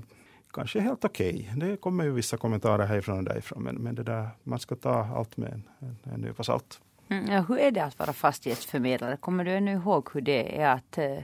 kanske 0.52 0.80
helt 0.80 1.04
okej. 1.04 1.50
Okay. 1.54 1.68
Det 1.68 1.76
kommer 1.76 2.04
ju 2.04 2.12
vissa 2.12 2.36
kommentarer 2.36 2.86
härifrån 2.86 3.18
och 3.18 3.24
därifrån, 3.24 3.62
men, 3.62 3.76
men 3.76 3.94
det 3.94 4.02
där, 4.02 4.28
man 4.42 4.58
ska 4.58 4.74
ta 4.74 5.06
allt 5.16 5.36
med 5.36 5.52
en, 5.52 5.62
en, 5.78 6.12
en 6.12 6.20
nypa 6.20 6.42
salt. 6.42 6.80
Mm, 7.10 7.32
ja, 7.32 7.40
hur 7.40 7.58
är 7.58 7.70
det 7.70 7.84
att 7.84 7.98
vara 7.98 8.12
fastighetsförmedlare? 8.12 9.16
Kommer 9.16 9.44
du 9.44 9.50
ännu 9.52 9.72
ihåg 9.72 10.08
hur 10.12 10.20
det 10.20 10.60
är 10.60 10.68
att 10.68 10.98
eh, 10.98 11.18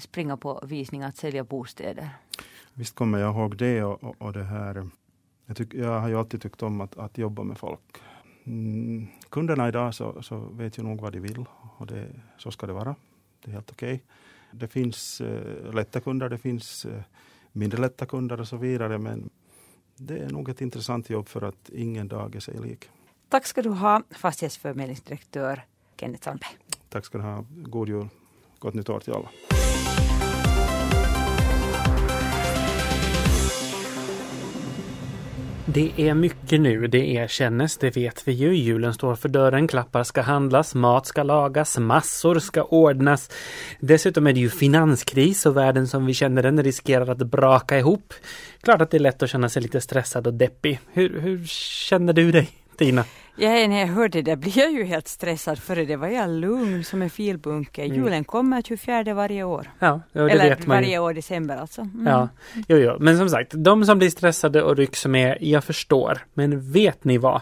springa 0.00 0.36
på 0.36 0.60
visningar, 0.66 1.08
att 1.08 1.16
sälja 1.16 1.44
bostäder? 1.44 2.08
Visst 2.74 2.94
kommer 2.94 3.18
jag 3.18 3.34
ihåg 3.34 3.56
det 3.56 3.84
och, 3.84 4.04
och, 4.04 4.14
och 4.18 4.32
det 4.32 4.44
här. 4.44 4.88
Jag, 5.48 5.56
tyck, 5.56 5.74
jag 5.74 6.00
har 6.00 6.08
ju 6.08 6.18
alltid 6.18 6.42
tyckt 6.42 6.62
om 6.62 6.80
att, 6.80 6.98
att 6.98 7.18
jobba 7.18 7.42
med 7.42 7.58
folk. 7.58 7.80
Mm, 8.44 9.06
kunderna 9.28 9.68
idag 9.68 9.94
så, 9.94 10.22
så 10.22 10.38
vet 10.38 10.78
ju 10.78 10.82
nog 10.82 11.00
vad 11.00 11.12
de 11.12 11.20
vill 11.20 11.44
och 11.76 11.86
det, 11.86 12.06
så 12.38 12.50
ska 12.50 12.66
det 12.66 12.72
vara. 12.72 12.94
Det 13.44 13.50
är 13.50 13.52
helt 13.52 13.70
okej. 13.70 13.94
Okay. 13.94 14.06
Det 14.50 14.68
finns 14.68 15.20
eh, 15.20 15.74
lätta 15.74 16.00
kunder, 16.00 16.28
det 16.28 16.38
finns 16.38 16.84
eh, 16.84 17.02
mindre 17.52 17.80
lätta 17.80 18.06
kunder 18.06 18.40
och 18.40 18.48
så 18.48 18.56
vidare 18.56 18.98
men 18.98 19.30
det 19.96 20.18
är 20.18 20.30
nog 20.30 20.48
ett 20.48 20.60
intressant 20.60 21.10
jobb 21.10 21.28
för 21.28 21.42
att 21.42 21.70
ingen 21.70 22.08
dag 22.08 22.36
är 22.36 22.40
sig 22.40 22.58
lik. 22.58 22.90
Tack 23.28 23.46
ska 23.46 23.62
du 23.62 23.70
ha, 23.70 24.02
fastighetsförmedlingsdirektör 24.10 25.64
Kenneth 25.96 26.24
Sandberg. 26.24 26.50
Tack 26.88 27.04
ska 27.04 27.18
du 27.18 27.24
ha. 27.24 27.44
God 27.50 27.88
jul. 27.88 28.08
Gott 28.58 28.74
nytt 28.74 28.88
år 28.88 29.00
till 29.00 29.12
alla. 29.12 29.28
Det 35.72 35.92
är 35.96 36.14
mycket 36.14 36.60
nu, 36.60 36.86
det 36.86 36.98
erkännes, 36.98 37.76
det 37.76 37.96
vet 37.96 38.28
vi 38.28 38.32
ju. 38.32 38.56
Julen 38.56 38.94
står 38.94 39.14
för 39.14 39.28
dörren, 39.28 39.68
klappar 39.68 40.04
ska 40.04 40.20
handlas, 40.20 40.74
mat 40.74 41.06
ska 41.06 41.22
lagas, 41.22 41.78
massor 41.78 42.38
ska 42.38 42.62
ordnas. 42.62 43.30
Dessutom 43.80 44.26
är 44.26 44.32
det 44.32 44.40
ju 44.40 44.50
finanskris 44.50 45.46
och 45.46 45.56
världen 45.56 45.88
som 45.88 46.06
vi 46.06 46.14
känner 46.14 46.42
den 46.42 46.62
riskerar 46.62 47.10
att 47.10 47.18
braka 47.18 47.78
ihop. 47.78 48.14
Klart 48.62 48.80
att 48.80 48.90
det 48.90 48.96
är 48.96 49.00
lätt 49.00 49.22
att 49.22 49.30
känna 49.30 49.48
sig 49.48 49.62
lite 49.62 49.80
stressad 49.80 50.26
och 50.26 50.34
deppig. 50.34 50.80
Hur, 50.92 51.20
hur 51.20 51.44
känner 51.88 52.12
du 52.12 52.32
dig, 52.32 52.48
Tina? 52.78 53.04
Ja, 53.36 53.48
när 53.48 53.80
jag 53.80 53.86
hörde 53.86 54.22
det 54.22 54.36
blev 54.36 54.58
jag 54.58 54.72
ju 54.72 54.84
helt 54.84 55.08
stressad 55.08 55.58
före 55.58 55.84
det 55.84 55.96
var 55.96 56.08
jag 56.08 56.30
lugn 56.30 56.84
som 56.84 57.02
en 57.02 57.10
filbunke. 57.10 57.84
Mm. 57.84 57.96
Julen 57.96 58.24
kommer 58.24 58.62
24 58.62 59.14
varje 59.14 59.44
år. 59.44 59.70
Ja, 59.78 60.00
det 60.12 60.18
Eller 60.18 60.48
vet 60.48 60.66
man 60.66 60.76
varje 60.76 60.98
år 60.98 61.14
december 61.14 61.56
alltså. 61.56 61.80
Mm. 61.80 62.06
Ja, 62.06 62.28
jo, 62.68 62.76
jo. 62.76 62.96
Men 63.00 63.18
som 63.18 63.28
sagt, 63.28 63.52
de 63.54 63.84
som 63.84 63.98
blir 63.98 64.10
stressade 64.10 64.62
och 64.62 64.76
rycks 64.76 65.06
med, 65.06 65.38
jag 65.40 65.64
förstår. 65.64 66.18
Men 66.34 66.72
vet 66.72 67.04
ni 67.04 67.18
vad? 67.18 67.40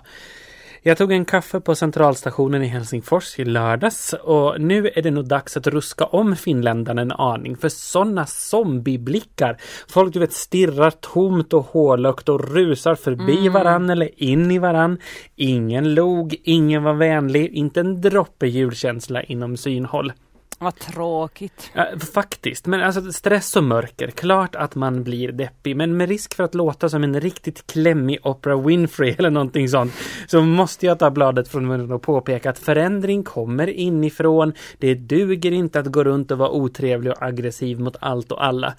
Jag 0.86 0.98
tog 0.98 1.12
en 1.12 1.24
kaffe 1.24 1.60
på 1.60 1.74
centralstationen 1.74 2.62
i 2.62 2.66
Helsingfors 2.66 3.38
i 3.38 3.44
lördags 3.44 4.12
och 4.12 4.60
nu 4.60 4.90
är 4.94 5.02
det 5.02 5.10
nog 5.10 5.28
dags 5.28 5.56
att 5.56 5.66
ruska 5.66 6.04
om 6.04 6.36
finländarna 6.36 7.02
en 7.02 7.12
aning 7.12 7.56
för 7.56 7.68
sådana 7.68 8.26
zombieblickar. 8.26 9.56
Folk 9.88 10.12
du 10.12 10.18
vet 10.20 10.32
stirrar 10.32 10.90
tomt 10.90 11.52
och 11.52 11.64
hålögt 11.64 12.28
och 12.28 12.54
rusar 12.54 12.94
förbi 12.94 13.38
mm. 13.38 13.52
varann 13.52 13.90
eller 13.90 14.22
in 14.22 14.50
i 14.50 14.58
varann. 14.58 14.98
Ingen 15.36 15.94
log, 15.94 16.36
ingen 16.44 16.82
var 16.82 16.94
vänlig, 16.94 17.52
inte 17.52 17.80
en 17.80 18.00
droppe 18.00 18.46
julkänsla 18.46 19.22
inom 19.22 19.56
synhåll. 19.56 20.12
Vad 20.58 20.78
tråkigt. 20.78 21.70
Ja, 21.74 21.86
faktiskt, 22.14 22.66
men 22.66 22.82
alltså 22.82 23.12
stress 23.12 23.56
och 23.56 23.64
mörker. 23.64 24.10
Klart 24.10 24.54
att 24.54 24.74
man 24.74 25.04
blir 25.04 25.32
deppig, 25.32 25.76
men 25.76 25.96
med 25.96 26.08
risk 26.08 26.34
för 26.34 26.44
att 26.44 26.54
låta 26.54 26.88
som 26.88 27.04
en 27.04 27.20
riktigt 27.20 27.66
klämmig 27.66 28.18
Oprah 28.22 28.66
Winfrey 28.66 29.14
eller 29.18 29.30
någonting 29.30 29.68
sånt, 29.68 29.92
så 30.26 30.40
måste 30.40 30.86
jag 30.86 30.98
ta 30.98 31.10
bladet 31.10 31.48
från 31.48 31.66
munnen 31.66 31.92
och 31.92 32.02
påpeka 32.02 32.50
att 32.50 32.58
förändring 32.58 33.22
kommer 33.24 33.66
inifrån. 33.66 34.52
Det 34.78 34.94
duger 34.94 35.52
inte 35.52 35.80
att 35.80 35.86
gå 35.86 36.04
runt 36.04 36.30
och 36.30 36.38
vara 36.38 36.50
otrevlig 36.50 37.12
och 37.12 37.22
aggressiv 37.22 37.80
mot 37.80 37.96
allt 38.00 38.32
och 38.32 38.44
alla. 38.44 38.74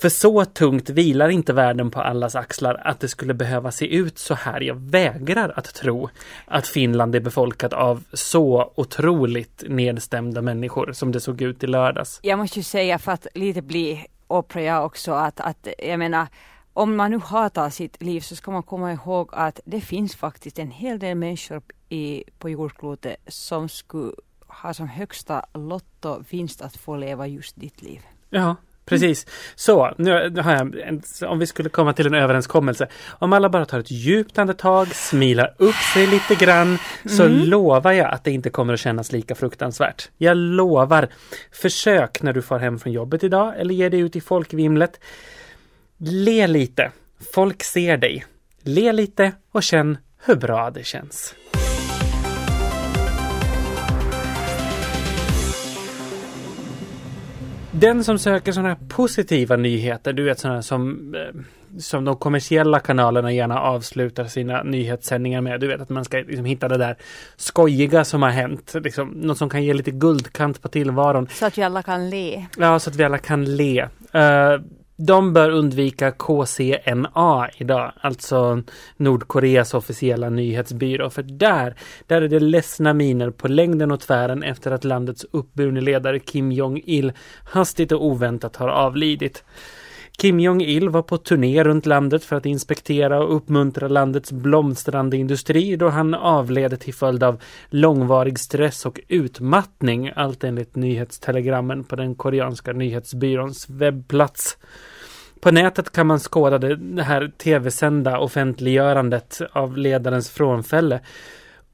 För 0.00 0.08
så 0.08 0.44
tungt 0.44 0.90
vilar 0.90 1.28
inte 1.28 1.52
världen 1.52 1.90
på 1.90 2.00
allas 2.00 2.36
axlar 2.36 2.74
att 2.84 3.00
det 3.00 3.08
skulle 3.08 3.34
behöva 3.34 3.70
se 3.70 3.96
ut 3.96 4.18
så 4.18 4.34
här. 4.34 4.60
Jag 4.60 4.74
vägrar 4.74 5.52
att 5.56 5.74
tro 5.74 6.08
att 6.44 6.66
Finland 6.66 7.14
är 7.14 7.20
befolkat 7.20 7.72
av 7.72 8.04
så 8.12 8.72
otroligt 8.74 9.64
nedstämda 9.68 10.42
människor 10.42 10.92
som 10.92 11.12
det 11.12 11.20
såg 11.20 11.42
ut 11.42 11.64
i 11.64 11.66
lördags. 11.66 12.20
Jag 12.22 12.38
måste 12.38 12.58
ju 12.58 12.62
säga 12.62 12.98
för 12.98 13.12
att 13.12 13.26
lite 13.34 13.62
bli 13.62 14.06
jag 14.54 14.84
också 14.84 15.12
att, 15.12 15.40
att 15.40 15.68
jag 15.78 15.98
menar 15.98 16.26
om 16.72 16.96
man 16.96 17.10
nu 17.10 17.18
hatar 17.18 17.70
sitt 17.70 18.02
liv 18.02 18.20
så 18.20 18.36
ska 18.36 18.50
man 18.50 18.62
komma 18.62 18.92
ihåg 18.92 19.28
att 19.32 19.60
det 19.64 19.80
finns 19.80 20.16
faktiskt 20.16 20.58
en 20.58 20.70
hel 20.70 20.98
del 20.98 21.14
människor 21.14 21.62
i, 21.88 22.24
på 22.38 22.50
jordklotet 22.50 23.16
som 23.26 23.68
skulle 23.68 24.12
ha 24.46 24.74
som 24.74 24.88
högsta 24.88 25.46
lottovinst 25.54 26.62
att 26.62 26.76
få 26.76 26.96
leva 26.96 27.26
just 27.26 27.60
ditt 27.60 27.82
liv. 27.82 28.00
Ja, 28.30 28.56
Precis. 28.86 29.26
Så, 29.54 29.94
nu 29.98 30.12
har 30.40 30.52
jag, 30.52 30.78
en, 30.80 31.02
om 31.26 31.38
vi 31.38 31.46
skulle 31.46 31.68
komma 31.68 31.92
till 31.92 32.06
en 32.06 32.14
överenskommelse. 32.14 32.88
Om 33.18 33.32
alla 33.32 33.48
bara 33.48 33.64
tar 33.64 33.80
ett 33.80 33.90
djupt 33.90 34.38
andetag, 34.38 34.88
smilar 34.88 35.54
upp 35.58 35.74
sig 35.74 36.06
lite 36.06 36.34
grann, 36.34 36.78
så 37.04 37.22
mm. 37.22 37.48
lovar 37.48 37.92
jag 37.92 38.14
att 38.14 38.24
det 38.24 38.30
inte 38.30 38.50
kommer 38.50 38.74
att 38.74 38.80
kännas 38.80 39.12
lika 39.12 39.34
fruktansvärt. 39.34 40.10
Jag 40.18 40.36
lovar. 40.36 41.08
Försök 41.52 42.22
när 42.22 42.32
du 42.32 42.42
far 42.42 42.58
hem 42.58 42.78
från 42.78 42.92
jobbet 42.92 43.24
idag 43.24 43.54
eller 43.58 43.74
ger 43.74 43.90
dig 43.90 44.00
ut 44.00 44.16
i 44.16 44.20
folkvimlet. 44.20 45.00
Le 45.98 46.46
lite. 46.46 46.92
Folk 47.34 47.62
ser 47.62 47.96
dig. 47.96 48.24
Le 48.62 48.92
lite 48.92 49.32
och 49.52 49.62
känn 49.62 49.98
hur 50.24 50.34
bra 50.34 50.70
det 50.70 50.86
känns. 50.86 51.34
Den 57.80 58.04
som 58.04 58.18
söker 58.18 58.52
sådana 58.52 58.68
här 58.68 58.78
positiva 58.88 59.56
nyheter, 59.56 60.12
du 60.12 60.24
vet 60.24 60.38
sådana 60.38 60.62
som, 60.62 61.14
eh, 61.14 61.40
som 61.78 62.04
de 62.04 62.16
kommersiella 62.16 62.80
kanalerna 62.80 63.32
gärna 63.32 63.60
avslutar 63.60 64.24
sina 64.24 64.62
nyhetssändningar 64.62 65.40
med. 65.40 65.60
Du 65.60 65.66
vet 65.66 65.80
att 65.80 65.88
man 65.88 66.04
ska 66.04 66.16
liksom 66.16 66.44
hitta 66.44 66.68
det 66.68 66.78
där 66.78 66.96
skojiga 67.36 68.04
som 68.04 68.22
har 68.22 68.30
hänt. 68.30 68.74
Liksom, 68.74 69.08
något 69.08 69.38
som 69.38 69.50
kan 69.50 69.64
ge 69.64 69.74
lite 69.74 69.90
guldkant 69.90 70.62
på 70.62 70.68
tillvaron. 70.68 71.28
Så 71.32 71.46
att 71.46 71.58
vi 71.58 71.62
alla 71.62 71.82
kan 71.82 72.10
le. 72.10 72.46
Ja, 72.56 72.78
så 72.78 72.90
att 72.90 72.96
vi 72.96 73.04
alla 73.04 73.18
kan 73.18 73.56
le. 73.56 73.82
Uh, 74.14 74.62
de 74.96 75.32
bör 75.32 75.50
undvika 75.50 76.10
KCNA 76.10 77.50
idag, 77.56 77.92
alltså 78.00 78.62
Nordkoreas 78.96 79.74
officiella 79.74 80.30
nyhetsbyrå. 80.30 81.10
För 81.10 81.22
där, 81.22 81.74
där 82.06 82.22
är 82.22 82.28
det 82.28 82.40
ledsna 82.40 82.94
miner 82.94 83.30
på 83.30 83.48
längden 83.48 83.90
och 83.90 84.00
tvären 84.00 84.42
efter 84.42 84.70
att 84.70 84.84
landets 84.84 85.26
uppburne 85.30 85.80
ledare 85.80 86.18
Kim 86.18 86.52
Jong-Il 86.52 87.12
hastigt 87.44 87.92
och 87.92 88.04
oväntat 88.04 88.56
har 88.56 88.68
avlidit. 88.68 89.44
Kim 90.18 90.40
Jong-Il 90.40 90.88
var 90.88 91.02
på 91.02 91.18
turné 91.18 91.64
runt 91.64 91.86
landet 91.86 92.24
för 92.24 92.36
att 92.36 92.46
inspektera 92.46 93.22
och 93.22 93.36
uppmuntra 93.36 93.88
landets 93.88 94.32
blomstrande 94.32 95.16
industri 95.16 95.76
då 95.76 95.88
han 95.88 96.14
avled 96.14 96.80
till 96.80 96.94
följd 96.94 97.22
av 97.22 97.42
långvarig 97.68 98.38
stress 98.38 98.86
och 98.86 99.00
utmattning, 99.08 100.12
allt 100.16 100.44
enligt 100.44 100.76
nyhetstelegrammen 100.76 101.84
på 101.84 101.96
den 101.96 102.14
koreanska 102.14 102.72
nyhetsbyråns 102.72 103.68
webbplats. 103.70 104.58
På 105.40 105.50
nätet 105.50 105.92
kan 105.92 106.06
man 106.06 106.20
skåda 106.20 106.58
det 106.58 107.02
här 107.02 107.32
tv-sända 107.38 108.18
offentliggörandet 108.18 109.40
av 109.52 109.76
ledarens 109.76 110.30
frånfälle. 110.30 111.00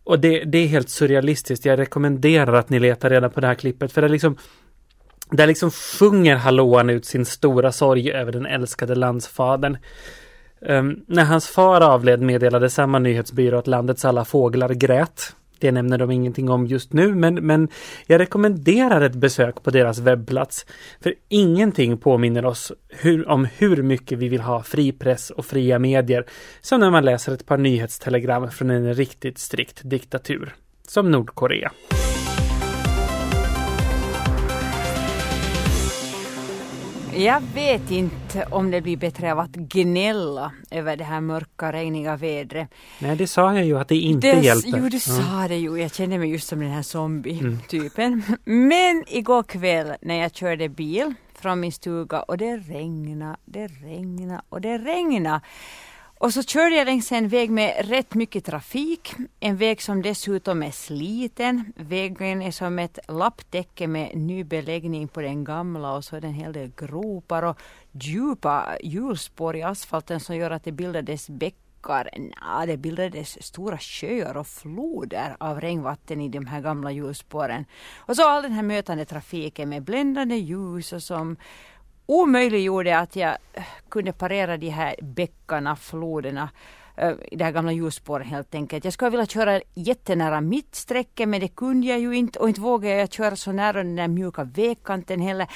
Och 0.04 0.18
det, 0.18 0.44
det 0.44 0.58
är 0.58 0.66
helt 0.66 0.88
surrealistiskt. 0.88 1.64
Jag 1.64 1.78
rekommenderar 1.78 2.52
att 2.52 2.70
ni 2.70 2.78
letar 2.78 3.10
reda 3.10 3.28
på 3.28 3.40
det 3.40 3.46
här 3.46 3.54
klippet 3.54 3.92
för 3.92 4.00
det 4.00 4.06
är 4.06 4.08
liksom 4.08 4.36
där 5.32 5.46
liksom 5.46 5.70
sjunger 5.70 6.36
hallåan 6.36 6.90
ut 6.90 7.04
sin 7.04 7.24
stora 7.24 7.72
sorg 7.72 8.12
över 8.12 8.32
den 8.32 8.46
älskade 8.46 8.94
landsfadern. 8.94 9.76
Um, 10.60 11.04
när 11.06 11.24
hans 11.24 11.48
far 11.48 11.80
avled 11.80 12.20
meddelade 12.20 12.70
samma 12.70 12.98
nyhetsbyrå 12.98 13.58
att 13.58 13.66
landets 13.66 14.04
alla 14.04 14.24
fåglar 14.24 14.68
grät. 14.68 15.34
Det 15.58 15.72
nämner 15.72 15.98
de 15.98 16.10
ingenting 16.10 16.50
om 16.50 16.66
just 16.66 16.92
nu, 16.92 17.14
men, 17.14 17.34
men 17.34 17.68
jag 18.06 18.20
rekommenderar 18.20 19.00
ett 19.00 19.14
besök 19.14 19.62
på 19.62 19.70
deras 19.70 19.98
webbplats. 19.98 20.66
För 21.00 21.14
ingenting 21.28 21.98
påminner 21.98 22.46
oss 22.46 22.72
hur, 22.88 23.28
om 23.28 23.48
hur 23.56 23.82
mycket 23.82 24.18
vi 24.18 24.28
vill 24.28 24.40
ha 24.40 24.62
fri 24.62 24.92
press 24.92 25.30
och 25.30 25.46
fria 25.46 25.78
medier 25.78 26.26
som 26.60 26.80
när 26.80 26.90
man 26.90 27.04
läser 27.04 27.32
ett 27.32 27.46
par 27.46 27.58
nyhetstelegram 27.58 28.50
från 28.50 28.70
en 28.70 28.94
riktigt 28.94 29.38
strikt 29.38 29.80
diktatur, 29.84 30.54
som 30.88 31.10
Nordkorea. 31.10 31.72
Jag 37.14 37.40
vet 37.54 37.90
inte 37.90 38.46
om 38.50 38.70
det 38.70 38.80
blir 38.80 38.96
bättre 38.96 39.32
av 39.32 39.38
att 39.38 39.50
gnälla 39.50 40.52
över 40.70 40.96
det 40.96 41.04
här 41.04 41.20
mörka, 41.20 41.72
regniga 41.72 42.16
vädret. 42.16 42.68
Nej, 42.98 43.16
det 43.16 43.26
sa 43.26 43.54
jag 43.54 43.64
ju 43.64 43.78
att 43.78 43.88
det 43.88 43.96
inte 43.96 44.34
det, 44.34 44.40
hjälper. 44.40 44.78
Jo, 44.78 44.88
du 44.88 45.00
sa 45.00 45.48
det 45.48 45.56
ju. 45.56 45.76
Jag 45.76 45.94
kände 45.94 46.18
mig 46.18 46.30
just 46.30 46.48
som 46.48 46.60
den 46.60 46.70
här 46.70 46.82
zombie-typen. 46.82 48.22
Mm. 48.46 48.68
Men 48.68 49.04
igår 49.06 49.42
kväll 49.42 49.94
när 50.00 50.14
jag 50.14 50.34
körde 50.34 50.68
bil 50.68 51.14
från 51.34 51.60
min 51.60 51.72
stuga 51.72 52.22
och 52.22 52.38
det 52.38 52.56
regnade, 52.56 53.36
det 53.44 53.66
regnade 53.66 54.42
och 54.48 54.60
det 54.60 54.78
regnade 54.78 55.40
och 56.22 56.32
så 56.32 56.42
körde 56.42 56.76
jag 56.76 56.84
längs 56.84 57.12
en 57.12 57.28
väg 57.28 57.50
med 57.50 57.88
rätt 57.88 58.14
mycket 58.14 58.44
trafik. 58.44 59.14
En 59.40 59.56
väg 59.56 59.82
som 59.82 60.02
dessutom 60.02 60.62
är 60.62 60.70
sliten. 60.70 61.72
Vägen 61.76 62.42
är 62.42 62.50
som 62.50 62.78
ett 62.78 62.98
lapptäcke 63.08 63.86
med 63.86 64.16
ny 64.16 64.44
beläggning 64.44 65.08
på 65.08 65.20
den 65.20 65.44
gamla 65.44 65.92
och 65.92 66.04
så 66.04 66.16
är 66.16 66.20
det 66.20 66.26
en 66.26 66.34
hel 66.34 66.52
del 66.52 66.72
gropar 66.76 67.42
och 67.42 67.58
djupa 67.92 68.76
hjulspår 68.82 69.56
i 69.56 69.62
asfalten 69.62 70.20
som 70.20 70.36
gör 70.36 70.50
att 70.50 70.64
det 70.64 70.72
bildades 70.72 71.28
bäckar. 71.28 72.10
nja, 72.18 72.66
det 72.66 72.76
bildades 72.76 73.42
stora 73.42 73.78
sjöar 73.78 74.36
och 74.36 74.46
floder 74.46 75.36
av 75.40 75.60
regnvatten 75.60 76.20
i 76.20 76.28
de 76.28 76.46
här 76.46 76.60
gamla 76.60 76.90
hjulspåren. 76.90 77.64
Och 77.98 78.16
så 78.16 78.28
all 78.28 78.42
den 78.42 78.52
här 78.52 78.62
mötande 78.62 79.04
trafiken 79.04 79.68
med 79.68 79.82
bländande 79.82 80.36
ljus 80.36 80.92
och 80.92 81.02
som 81.02 81.36
omöjliggjorde 82.12 82.98
att 82.98 83.16
jag 83.16 83.36
eh, 83.52 83.62
kunde 83.88 84.12
parera 84.12 84.56
de 84.56 84.68
här 84.68 84.94
bäckarna, 85.02 85.76
floderna. 85.76 86.50
Eh, 86.96 87.12
i 87.30 87.36
det 87.36 87.44
här 87.44 87.52
gamla 87.52 87.72
hjulspåret 87.72 88.26
helt 88.26 88.54
enkelt. 88.54 88.84
Jag 88.84 88.94
skulle 88.94 89.10
vilja 89.10 89.26
köra 89.26 89.60
jättenära 89.74 90.40
mittsträcket 90.40 91.28
men 91.28 91.40
det 91.40 91.48
kunde 91.48 91.86
jag 91.86 92.00
ju 92.00 92.16
inte 92.16 92.38
och 92.38 92.48
inte 92.48 92.60
vågade 92.60 92.96
jag 92.96 93.12
köra 93.12 93.36
så 93.36 93.52
nära 93.52 93.82
den 93.82 93.96
där 93.96 94.08
mjuka 94.08 94.44
vägkanten 94.44 95.20
heller. 95.20 95.46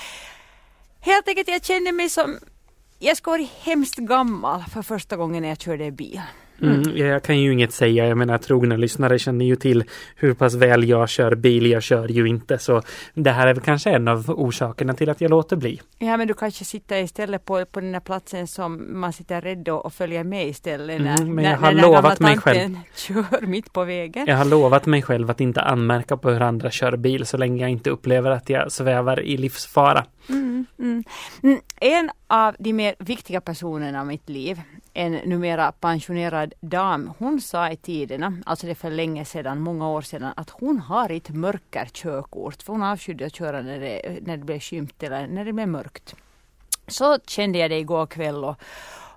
Helt 1.00 1.28
enkelt, 1.28 1.48
jag 1.48 1.64
kände 1.64 1.92
mig 1.92 2.08
som 2.08 2.38
jag 2.98 3.16
skulle 3.16 3.32
varit 3.32 3.50
hemskt 3.50 3.96
gammal 3.96 4.62
för 4.62 4.82
första 4.82 5.16
gången 5.16 5.42
när 5.42 5.48
jag 5.48 5.60
körde 5.60 5.90
bil. 5.90 6.20
Mm, 6.62 6.96
jag 6.96 7.22
kan 7.22 7.40
ju 7.40 7.52
inget 7.52 7.72
säga, 7.72 8.06
jag 8.08 8.18
menar 8.18 8.38
trogna 8.38 8.76
lyssnare 8.76 9.18
känner 9.18 9.44
ju 9.44 9.56
till 9.56 9.84
hur 10.16 10.34
pass 10.34 10.54
väl 10.54 10.88
jag 10.88 11.08
kör 11.08 11.34
bil, 11.34 11.66
jag 11.70 11.82
kör 11.82 12.08
ju 12.08 12.26
inte 12.28 12.58
så 12.58 12.82
det 13.14 13.30
här 13.30 13.46
är 13.46 13.54
väl 13.54 13.62
kanske 13.62 13.90
en 13.90 14.08
av 14.08 14.30
orsakerna 14.30 14.94
till 14.94 15.10
att 15.10 15.20
jag 15.20 15.30
låter 15.30 15.56
bli. 15.56 15.80
Ja 15.98 16.16
men 16.16 16.28
du 16.28 16.34
kanske 16.34 16.64
sitter 16.64 17.02
istället 17.02 17.44
på, 17.44 17.64
på 17.64 17.80
den 17.80 17.94
här 17.94 18.00
platsen 18.00 18.46
som 18.46 19.00
man 19.00 19.12
sitter 19.12 19.40
rädd 19.40 19.68
och 19.68 19.92
följer 19.92 20.24
med 20.24 20.48
istället 20.48 21.00
när, 21.00 21.16
Mm, 21.16 21.34
men 21.34 21.44
jag 21.44 21.50
när, 21.50 21.66
har 21.66 21.72
när 21.72 21.82
lovat 21.82 22.18
gamla 22.18 22.28
mig 22.28 22.38
själv. 22.38 22.76
kör 22.94 23.46
mitt 23.46 23.72
på 23.72 23.84
vägen. 23.84 24.26
Jag 24.26 24.36
har 24.36 24.44
lovat 24.44 24.86
mig 24.86 25.02
själv 25.02 25.30
att 25.30 25.40
inte 25.40 25.60
anmärka 25.60 26.16
på 26.16 26.30
hur 26.30 26.42
andra 26.42 26.70
kör 26.70 26.96
bil 26.96 27.26
så 27.26 27.36
länge 27.36 27.60
jag 27.62 27.70
inte 27.70 27.90
upplever 27.90 28.30
att 28.30 28.48
jag 28.50 28.72
svävar 28.72 29.20
i 29.20 29.36
livsfara. 29.36 30.04
Mm, 30.28 30.66
mm. 30.78 31.04
Mm, 31.42 31.60
En 31.80 32.10
av 32.26 32.56
de 32.58 32.72
mer 32.72 32.94
viktiga 32.98 33.40
personerna 33.40 34.02
i 34.02 34.04
mitt 34.04 34.28
liv, 34.28 34.60
en 34.96 35.12
numera 35.12 35.72
pensionerad 35.72 36.54
dam, 36.60 37.12
hon 37.18 37.40
sa 37.40 37.70
i 37.70 37.76
tiderna, 37.76 38.32
alltså 38.46 38.66
det 38.66 38.72
är 38.72 38.74
för 38.74 38.90
länge 38.90 39.24
sedan, 39.24 39.60
många 39.60 39.88
år 39.88 40.02
sedan, 40.02 40.32
att 40.36 40.50
hon 40.50 40.78
har 40.78 41.10
ett 41.10 41.28
mörkerkörkort. 41.28 42.62
För 42.62 42.72
hon 42.72 42.82
avskydde 42.82 43.26
att 43.26 43.34
köra 43.34 43.62
när 43.62 43.80
det, 43.80 44.18
när 44.22 44.36
det 44.36 44.44
blev 44.44 44.60
skymt 44.60 45.02
eller 45.02 45.26
när 45.26 45.44
det 45.44 45.52
blev 45.52 45.68
mörkt. 45.68 46.14
Så 46.86 47.18
kände 47.26 47.58
jag 47.58 47.70
det 47.70 47.78
igår 47.78 48.06
kväll 48.06 48.44
och, 48.44 48.56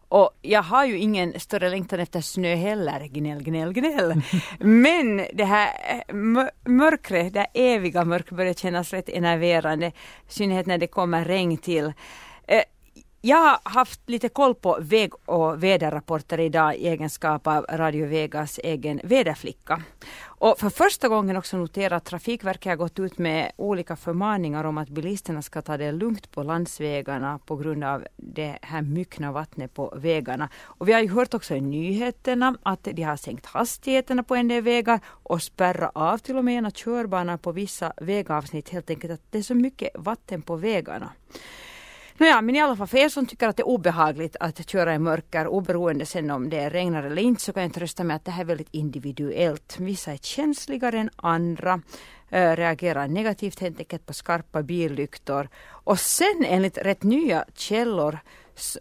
och 0.10 0.30
jag 0.42 0.64
har 0.64 0.86
ju 0.86 0.98
ingen 0.98 1.40
större 1.40 1.70
längtan 1.70 2.00
efter 2.00 2.22
snö 2.22 2.56
heller, 2.56 3.08
gnäll, 3.08 3.44
gnäll, 3.44 3.74
gnäll. 3.74 4.22
Men 4.60 5.26
det 5.34 5.46
här 5.46 5.70
mö- 6.08 6.52
mörkret, 6.66 7.34
det 7.34 7.40
här 7.40 7.50
eviga 7.54 8.06
mörkret 8.06 8.38
börjar 8.38 8.54
kännas 8.54 8.94
rätt 8.94 9.10
enerverande. 9.10 9.88
I 9.88 9.94
synnerhet 10.28 10.66
när 10.66 10.78
det 10.78 10.88
kommer 10.88 11.26
regn 11.26 11.58
till. 11.58 11.94
Jag 13.22 13.38
har 13.38 13.60
haft 13.64 14.10
lite 14.10 14.30
koll 14.30 14.56
på 14.56 14.78
väg 14.82 15.12
och 15.26 15.64
väderrapporter 15.64 16.40
idag 16.40 16.76
i 16.76 16.88
egenskap 16.88 17.48
av 17.48 17.66
Radio 17.70 18.08
Vegas 18.08 18.60
egen 18.64 19.02
väderflicka. 19.04 19.84
Och 20.24 20.60
för 20.60 20.70
första 20.70 21.08
gången 21.08 21.38
också 21.38 21.58
notera 21.58 21.96
att 21.96 22.06
Trafikverket 22.06 22.70
har 22.70 22.76
gått 22.76 23.00
ut 23.00 23.18
med 23.18 23.52
olika 23.56 23.96
förmaningar 23.96 24.64
om 24.64 24.78
att 24.78 24.90
bilisterna 24.90 25.42
ska 25.42 25.62
ta 25.62 25.78
det 25.78 25.92
lugnt 25.92 26.32
på 26.32 26.44
landsvägarna 26.44 27.40
på 27.46 27.56
grund 27.56 27.84
av 27.84 28.08
det 28.18 28.58
här 28.62 28.82
myckna 28.82 29.32
vattnet 29.32 29.74
på 29.74 29.94
vägarna. 29.98 30.50
Och 30.62 30.88
vi 30.88 30.94
har 30.94 31.02
ju 31.02 31.10
hört 31.10 31.34
också 31.34 31.56
i 31.56 31.62
nyheterna 31.62 32.56
att 32.64 32.84
de 32.84 33.04
har 33.04 33.18
sänkt 33.18 33.46
hastigheterna 33.46 34.24
på 34.24 34.36
en 34.36 34.48
del 34.48 34.64
vägar 34.64 35.00
och 35.06 35.42
spärrat 35.42 35.92
av 35.96 36.18
till 36.18 36.38
och 36.38 36.46
med 36.46 36.56
ena 36.56 36.72
körbanan 36.72 37.40
på 37.40 37.52
vissa 37.52 37.94
vägavsnitt 37.98 38.70
helt 38.70 38.90
enkelt 38.90 39.14
att 39.14 39.32
det 39.32 39.38
är 39.38 39.44
så 39.44 39.56
mycket 39.56 39.90
vatten 39.96 40.42
på 40.42 40.56
vägarna. 40.56 41.12
Nåja, 42.20 42.42
men 42.42 42.56
i 42.56 42.62
alla 42.62 42.76
fall 42.76 42.88
för 42.88 42.98
er 42.98 43.10
som 43.10 43.26
tycker 43.26 43.48
att 43.48 43.58
det 43.58 43.62
är 43.62 43.68
obehagligt 43.68 44.36
att 44.40 44.70
köra 44.70 44.96
i 44.96 45.00
mörker 45.00 45.48
oberoende 45.48 46.06
sen 46.06 46.32
om 46.32 46.50
det 46.50 46.70
regnar 46.70 47.04
eller 47.04 47.22
inte 47.22 47.42
så 47.42 47.54
kan 47.54 47.64
jag 47.64 47.74
trösta 47.74 48.04
med 48.04 48.16
att 48.16 48.26
det 48.26 48.32
här 48.32 48.42
är 48.42 48.46
väldigt 48.46 48.68
individuellt. 48.72 49.76
Vissa 49.80 50.12
är 50.12 50.18
känsligare 50.18 51.00
än 51.00 51.10
andra, 51.16 51.82
äh, 52.30 52.56
reagerar 52.56 53.08
negativt 53.08 53.60
helt 53.60 53.80
enkelt 53.80 54.06
på 54.06 54.14
skarpa 54.14 54.64
billyktor. 54.64 55.50
Och 55.68 56.00
sen 56.00 56.46
enligt 56.48 56.78
rätt 56.78 57.04
nya 57.04 57.46
källor 57.56 58.20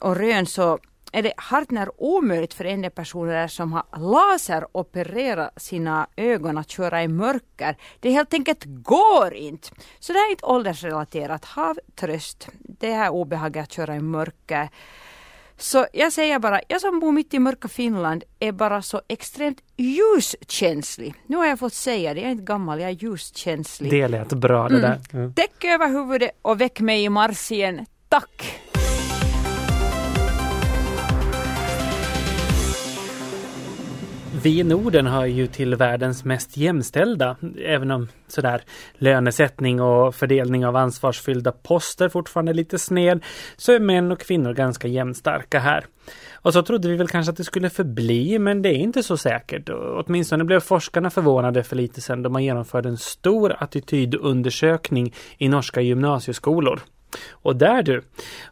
och 0.00 0.16
rön 0.16 0.47
så 0.47 0.78
är 1.12 1.23
det 1.23 1.33
hart 1.37 1.71
när 1.71 2.02
omöjligt 2.02 2.54
för 2.54 2.64
en 2.64 2.83
del 2.83 2.90
personer 2.90 3.49
som 3.49 3.73
har 3.73 3.85
laseropererat 3.97 5.62
sina 5.62 6.07
ögon 6.16 6.59
att 6.59 6.71
köra 6.71 7.02
i 7.02 7.09
mörker. 7.09 7.76
Det 8.00 8.11
helt 8.11 8.35
enkelt 8.35 8.64
går 8.66 9.35
inte. 9.35 9.68
Så 9.99 10.12
det 10.12 10.18
här 10.18 10.26
är 10.26 10.30
inte 10.30 10.47
åldersrelaterat. 10.47 11.45
Hav 11.45 11.78
tröst. 11.95 12.49
Det 12.78 12.92
här 12.92 13.11
obehaget 13.11 13.62
att 13.62 13.73
köra 13.73 13.97
i 13.97 14.00
mörker. 14.00 14.68
Så 15.57 15.87
jag 15.92 16.12
säger 16.12 16.38
bara, 16.38 16.61
jag 16.68 16.81
som 16.81 17.00
bor 17.00 17.12
mitt 17.12 17.35
i 17.35 17.38
mörka 17.38 17.68
Finland 17.68 18.24
är 18.38 18.52
bara 18.52 18.83
så 18.83 19.00
extremt 19.09 19.59
ljuskänslig. 19.76 21.14
Nu 21.26 21.37
har 21.37 21.46
jag 21.46 21.59
fått 21.59 21.74
säga 21.74 22.14
det, 22.14 22.20
jag 22.20 22.29
är 22.29 22.33
inte 22.33 22.44
gammal, 22.44 22.81
jag 22.81 22.90
är 22.90 22.94
ljuskänslig. 22.94 23.90
Det 23.90 24.09
lät 24.09 24.33
bra 24.33 24.68
det 24.68 24.81
där. 24.81 25.00
Mm. 25.12 25.35
Täck 25.35 25.64
över 25.64 25.88
huvudet 25.88 26.31
och 26.42 26.61
väck 26.61 26.81
mig 26.81 27.05
i 27.05 27.09
mars 27.09 27.52
igen. 27.52 27.87
Tack! 28.09 28.61
Vi 34.42 34.61
i 34.61 34.64
Norden 34.64 35.07
har 35.07 35.27
ju 35.27 35.46
till 35.46 35.74
världens 35.74 36.24
mest 36.24 36.57
jämställda, 36.57 37.37
även 37.64 37.90
om 37.90 38.09
sådär 38.29 38.62
lönesättning 38.94 39.81
och 39.81 40.14
fördelning 40.14 40.66
av 40.66 40.77
ansvarsfyllda 40.77 41.53
poster 41.53 42.09
fortfarande 42.09 42.53
är 42.53 42.55
lite 42.55 42.79
sned, 42.79 43.24
så 43.57 43.72
är 43.72 43.81
män 43.81 44.12
och 44.12 44.20
kvinnor 44.20 44.55
ganska 44.55 44.88
jämnstarka 44.88 45.59
här. 45.59 45.87
Och 46.33 46.53
så 46.53 46.62
trodde 46.62 46.88
vi 46.88 46.96
väl 46.96 47.09
kanske 47.09 47.31
att 47.31 47.37
det 47.37 47.44
skulle 47.44 47.70
förbli, 47.70 48.38
men 48.38 48.62
det 48.62 48.68
är 48.68 48.79
inte 48.79 49.03
så 49.03 49.16
säkert. 49.16 49.70
Åtminstone 50.07 50.44
blev 50.44 50.61
forskarna 50.61 51.11
förvånade 51.11 51.64
för 51.64 51.77
lite 51.77 52.01
sedan 52.01 52.22
då 52.22 52.31
man 52.31 52.44
genomförde 52.44 52.88
en 52.88 52.98
stor 52.98 53.57
attitydundersökning 53.59 55.14
i 55.38 55.48
norska 55.48 55.81
gymnasieskolor. 55.81 56.81
Och 57.31 57.57
där 57.57 57.83
du, 57.83 58.03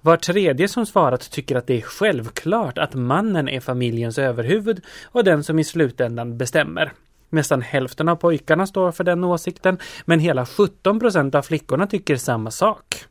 var 0.02 0.16
tredje 0.16 0.68
som 0.68 0.86
svarat 0.86 1.30
tycker 1.30 1.56
att 1.56 1.66
det 1.66 1.74
är 1.74 1.82
självklart 1.82 2.78
att 2.78 2.94
mannen 2.94 3.48
är 3.48 3.60
familjens 3.60 4.18
överhuvud 4.18 4.80
och 5.04 5.24
den 5.24 5.44
som 5.44 5.58
i 5.58 5.64
slutändan 5.64 6.38
bestämmer. 6.38 6.92
Nästan 7.28 7.62
hälften 7.62 8.08
av 8.08 8.16
pojkarna 8.16 8.66
står 8.66 8.92
för 8.92 9.04
den 9.04 9.24
åsikten, 9.24 9.78
men 10.04 10.20
hela 10.20 10.46
17 10.46 11.00
procent 11.00 11.34
av 11.34 11.42
flickorna 11.42 11.86
tycker 11.86 12.16
samma 12.16 12.50
sak. 12.50 13.04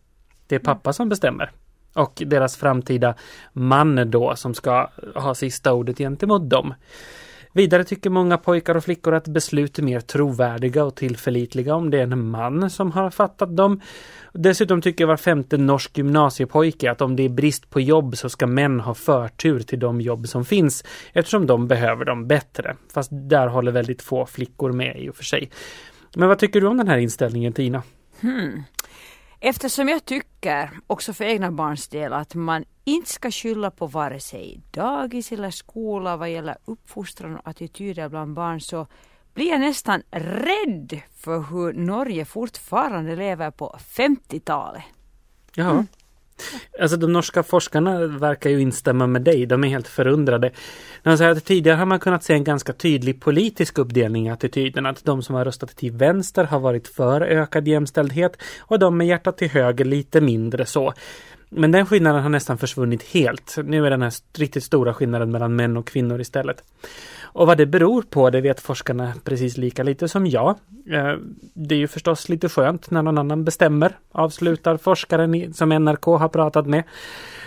Det 0.48 0.56
är 0.56 0.60
pappa 0.60 0.94
som 0.94 1.10
bestämmer. 1.10 1.52
Och 1.94 2.24
deras 2.26 2.58
framtida 2.58 3.16
man 3.54 4.12
då 4.12 4.36
som 4.36 4.54
ska 4.54 4.90
ha 5.16 5.36
sista 5.36 5.74
ordet 5.74 5.98
gentemot 5.98 6.50
dem. 6.50 6.74
Vidare 7.56 7.84
tycker 7.84 8.10
många 8.10 8.38
pojkar 8.38 8.76
och 8.76 8.84
flickor 8.84 9.14
att 9.14 9.28
beslut 9.28 9.80
är 9.80 9.84
mer 9.84 10.00
trovärdiga 10.00 10.84
och 10.84 10.96
tillförlitliga 10.96 11.76
om 11.76 11.90
det 11.90 11.98
är 11.98 12.04
en 12.04 12.30
man 12.30 12.70
som 12.70 12.92
har 12.92 13.10
fattat 13.10 13.58
dem. 13.58 13.82
Dessutom 14.34 14.82
tycker 14.82 15.06
var 15.06 15.18
femte 15.18 15.58
norsk 15.58 15.98
gymnasiepojke 15.98 16.92
att 16.92 17.02
om 17.02 17.16
det 17.16 17.24
är 17.24 17.30
brist 17.30 17.70
på 17.70 17.82
jobb 17.82 18.18
så 18.18 18.30
ska 18.30 18.48
män 18.48 18.80
ha 18.80 18.94
förtur 18.94 19.60
till 19.60 19.80
de 19.80 20.02
jobb 20.02 20.28
som 20.28 20.46
finns 20.46 20.84
eftersom 21.14 21.48
de 21.48 21.68
behöver 21.68 22.06
dem 22.06 22.28
bättre. 22.28 22.76
Fast 22.94 23.10
där 23.12 23.48
håller 23.48 23.72
väldigt 23.72 24.02
få 24.02 24.26
flickor 24.26 24.72
med 24.72 25.00
i 25.00 25.10
och 25.10 25.16
för 25.16 25.24
sig. 25.24 25.50
Men 26.16 26.28
vad 26.28 26.40
tycker 26.40 26.62
du 26.62 26.68
om 26.68 26.78
den 26.78 26.88
här 26.88 26.98
inställningen 26.98 27.54
Tina? 27.54 27.84
Hmm. 28.22 28.64
Eftersom 29.40 29.90
jag 29.90 30.06
tycker, 30.06 30.80
också 30.88 31.14
för 31.14 31.26
egna 31.26 31.52
barns 31.52 31.88
del, 31.88 32.14
att 32.14 32.36
man 32.36 32.66
inte 32.84 33.10
ska 33.10 33.32
skylla 33.32 33.72
på 33.72 33.88
vare 33.88 34.20
sig 34.20 34.62
dagis 34.72 35.32
eller 35.32 35.52
skola 35.52 36.18
vad 36.18 36.32
gäller 36.32 36.58
uppfostran 36.66 37.36
och 37.36 37.48
attityder 37.48 38.10
bland 38.10 38.34
barn 38.34 38.62
så 38.62 38.88
blir 39.34 39.50
jag 39.50 39.60
nästan 39.60 40.02
rädd 40.12 41.02
för 41.16 41.40
hur 41.40 41.74
Norge 41.74 42.26
fortfarande 42.26 43.16
lever 43.16 43.52
på 43.52 43.76
50-talet. 43.80 44.84
Ja. 45.56 45.86
Alltså 46.82 46.98
de 46.98 47.14
norska 47.14 47.44
forskarna 47.44 48.08
verkar 48.08 48.50
ju 48.50 48.62
instämma 48.62 49.08
med 49.08 49.22
dig. 49.22 49.46
De 49.46 49.64
är 49.64 49.68
helt 49.68 49.88
förundrade. 49.88 50.52
De 51.04 51.18
säger 51.18 51.32
att 51.32 51.46
tidigare 51.46 51.78
har 51.78 51.86
man 51.86 52.00
kunnat 52.00 52.24
se 52.24 52.34
en 52.34 52.44
ganska 52.44 52.74
tydlig 52.74 53.22
politisk 53.22 53.78
uppdelning 53.78 54.28
i 54.28 54.32
attityden. 54.32 54.86
Att 54.86 55.06
de 55.06 55.24
som 55.24 55.36
har 55.36 55.46
röstat 55.46 55.76
till 55.76 55.92
vänster 55.92 56.44
har 56.44 56.60
varit 56.60 56.88
för 56.88 57.22
ökad 57.22 57.68
jämställdhet 57.68 58.38
och 58.60 58.80
de 58.80 58.98
med 58.98 59.08
hjärtat 59.08 59.38
till 59.38 59.50
höger 59.50 59.86
lite 59.86 60.22
mindre 60.22 60.66
så. 60.66 60.94
Men 61.50 61.72
den 61.72 61.86
skillnaden 61.86 62.24
har 62.24 62.30
nästan 62.30 62.58
försvunnit 62.58 63.04
helt. 63.04 63.58
Nu 63.64 63.86
är 63.86 63.90
den 63.90 64.02
här 64.02 64.14
riktigt 64.38 64.64
stora 64.64 64.94
skillnaden 64.94 65.32
mellan 65.32 65.56
män 65.56 65.78
och 65.78 65.88
kvinnor 65.88 66.22
istället. 66.22 66.64
Och 67.22 67.48
vad 67.48 67.58
det 67.58 67.66
beror 67.66 68.02
på 68.02 68.30
det 68.30 68.42
vet 68.42 68.60
forskarna 68.60 69.14
precis 69.24 69.58
lika 69.58 69.84
lite 69.84 70.08
som 70.08 70.28
jag. 70.28 70.50
Eh, 70.92 71.14
det 71.54 71.76
är 71.76 71.80
ju 71.80 71.88
förstås 71.88 72.30
lite 72.30 72.50
skönt 72.50 72.92
när 72.92 73.02
någon 73.02 73.18
annan 73.18 73.44
bestämmer, 73.44 73.98
avslutar 74.12 74.78
forskaren 74.78 75.54
som 75.54 75.70
NRK 75.70 76.06
har 76.06 76.30
pratat 76.30 76.68
med. 76.68 76.84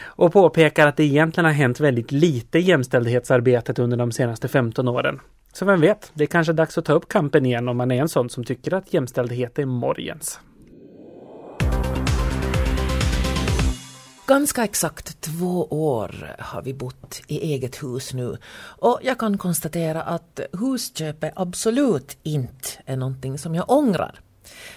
Och 0.04 0.32
påpekar 0.32 0.86
att 0.86 0.96
det 0.96 1.04
egentligen 1.04 1.44
har 1.44 1.52
hänt 1.52 1.80
väldigt 1.80 2.12
lite 2.12 2.58
i 2.58 2.62
jämställdhetsarbetet 2.62 3.78
under 3.78 3.96
de 3.96 4.12
senaste 4.12 4.48
15 4.48 4.88
åren. 4.88 5.20
Så 5.52 5.64
vem 5.64 5.80
vet, 5.80 6.10
det 6.14 6.24
är 6.24 6.26
kanske 6.26 6.52
dags 6.52 6.78
att 6.78 6.84
ta 6.84 6.92
upp 6.92 7.08
kampen 7.08 7.46
igen 7.46 7.68
om 7.68 7.76
man 7.76 7.90
är 7.90 8.00
en 8.00 8.08
sån 8.08 8.30
som 8.30 8.44
tycker 8.44 8.74
att 8.74 8.94
jämställdhet 8.94 9.58
är 9.58 9.66
morgens. 9.66 10.40
Ganska 14.28 14.64
exakt 14.64 15.20
två 15.20 15.64
år 15.64 16.36
har 16.38 16.62
vi 16.62 16.74
bott 16.74 17.20
i 17.26 17.40
eget 17.40 17.82
hus 17.82 18.14
nu 18.14 18.36
och 18.60 19.00
jag 19.02 19.18
kan 19.18 19.38
konstatera 19.38 20.02
att 20.02 20.40
husköpet 20.52 21.32
absolut 21.36 22.18
inte 22.22 22.68
är 22.84 22.96
någonting 22.96 23.38
som 23.38 23.54
jag 23.54 23.70
ångrar. 23.70 24.20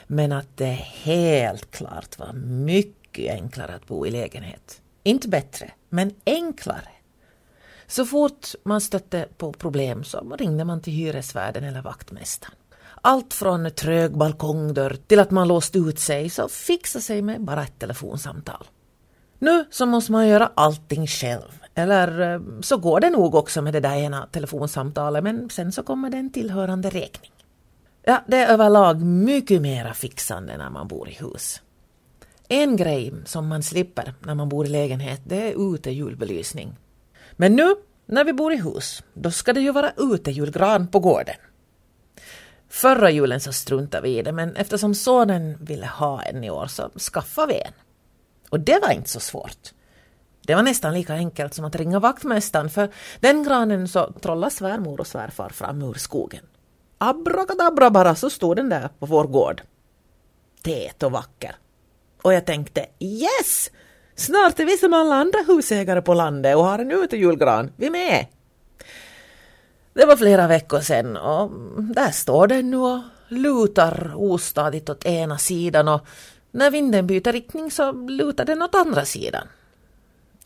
Men 0.07 0.31
att 0.31 0.57
det 0.57 0.85
helt 1.03 1.71
klart 1.71 2.19
var 2.19 2.33
mycket 2.33 3.31
enklare 3.31 3.75
att 3.75 3.87
bo 3.87 4.05
i 4.05 4.11
lägenhet. 4.11 4.81
Inte 5.03 5.27
bättre, 5.27 5.71
men 5.89 6.13
enklare. 6.25 6.89
Så 7.87 8.05
fort 8.05 8.47
man 8.63 8.81
stötte 8.81 9.27
på 9.37 9.53
problem 9.53 10.03
så 10.03 10.35
ringde 10.39 10.65
man 10.65 10.81
till 10.81 10.93
hyresvärden 10.93 11.63
eller 11.63 11.81
vaktmästaren. 11.81 12.55
Allt 13.01 13.33
från 13.33 13.71
trög 13.71 14.17
balkongdörr 14.17 14.97
till 15.07 15.19
att 15.19 15.31
man 15.31 15.47
låst 15.47 15.75
ut 15.75 15.99
sig 15.99 16.29
så 16.29 16.49
fixade 16.49 17.03
sig 17.03 17.21
med 17.21 17.41
bara 17.41 17.63
ett 17.63 17.79
telefonsamtal. 17.79 18.67
Nu 19.41 19.65
så 19.69 19.85
måste 19.85 20.11
man 20.11 20.27
göra 20.27 20.51
allting 20.55 21.07
själv. 21.07 21.61
Eller 21.75 22.33
eh, 22.33 22.41
så 22.61 22.77
går 22.77 22.99
det 22.99 23.09
nog 23.09 23.35
också 23.35 23.61
med 23.61 23.73
det 23.73 23.79
där 23.79 23.95
ena 23.95 24.27
telefonsamtalet 24.31 25.23
men 25.23 25.49
sen 25.49 25.71
så 25.71 25.83
kommer 25.83 26.09
den 26.09 26.31
tillhörande 26.31 26.89
räkning. 26.89 27.31
Ja, 28.03 28.23
det 28.27 28.37
är 28.37 28.53
överlag 28.53 29.01
mycket 29.01 29.61
mera 29.61 29.93
fixande 29.93 30.57
när 30.57 30.69
man 30.69 30.87
bor 30.87 31.09
i 31.09 31.13
hus. 31.13 31.61
En 32.47 32.75
grej 32.75 33.13
som 33.25 33.47
man 33.47 33.63
slipper 33.63 34.13
när 34.19 34.35
man 34.35 34.49
bor 34.49 34.65
i 34.65 34.69
lägenhet 34.69 35.21
det 35.25 35.51
är 35.51 35.73
utejulbelysning. 35.73 36.75
Men 37.31 37.55
nu 37.55 37.75
när 38.05 38.23
vi 38.23 38.33
bor 38.33 38.53
i 38.53 38.57
hus, 38.57 39.03
då 39.13 39.31
ska 39.31 39.53
det 39.53 39.61
ju 39.61 39.71
vara 39.71 39.91
utejulgran 39.97 40.87
på 40.87 40.99
gården. 40.99 41.35
Förra 42.69 43.11
julen 43.11 43.39
så 43.39 43.53
struntade 43.53 44.03
vi 44.03 44.17
i 44.17 44.21
det 44.21 44.31
men 44.31 44.55
eftersom 44.55 44.95
sonen 44.95 45.57
ville 45.61 45.85
ha 45.85 46.21
en 46.21 46.43
i 46.43 46.49
år 46.49 46.67
så 46.67 46.89
skaffade 46.99 47.53
vi 47.53 47.59
en. 47.59 47.73
Och 48.51 48.59
det 48.59 48.79
var 48.81 48.91
inte 48.91 49.09
så 49.09 49.19
svårt. 49.19 49.73
Det 50.41 50.55
var 50.55 50.63
nästan 50.63 50.93
lika 50.93 51.13
enkelt 51.13 51.53
som 51.53 51.65
att 51.65 51.75
ringa 51.75 51.99
vaktmästaren 51.99 52.69
för 52.69 52.89
den 53.19 53.43
granen 53.43 53.87
så 53.87 54.11
trollade 54.11 54.53
svärmor 54.53 54.99
och 54.99 55.07
svärfar 55.07 55.49
fram 55.49 55.81
ur 55.81 55.93
skogen. 55.93 56.43
Abrakadabra 56.97 57.89
bara 57.89 58.15
så 58.15 58.29
stod 58.29 58.55
den 58.55 58.69
där 58.69 58.89
på 58.99 59.05
vår 59.05 59.23
gård. 59.23 59.61
Tät 60.61 61.03
och 61.03 61.11
vacker. 61.11 61.55
Och 62.21 62.33
jag 62.33 62.45
tänkte 62.45 62.85
yes! 62.99 63.71
Snart 64.15 64.59
är 64.59 64.65
vi 64.65 64.77
som 64.77 64.93
alla 64.93 65.15
andra 65.15 65.39
husägare 65.47 66.01
på 66.01 66.13
landet 66.13 66.55
och 66.55 66.63
har 66.63 66.79
en 66.79 66.91
utejulgran. 66.91 67.71
Vi 67.75 67.89
med! 67.89 68.25
Det 69.93 70.05
var 70.05 70.15
flera 70.15 70.47
veckor 70.47 70.79
sedan 70.79 71.17
och 71.17 71.51
där 71.95 72.11
står 72.11 72.47
den 72.47 72.71
nu 72.71 72.77
och 72.77 72.99
lutar 73.27 74.11
ostadigt 74.15 74.89
åt 74.89 75.05
ena 75.05 75.37
sidan 75.37 75.87
och 75.87 76.01
när 76.51 76.71
vinden 76.71 77.07
byter 77.07 77.31
riktning 77.31 77.71
så 77.71 77.91
lutar 77.91 78.45
den 78.45 78.61
åt 78.61 78.75
andra 78.75 79.05
sidan. 79.05 79.47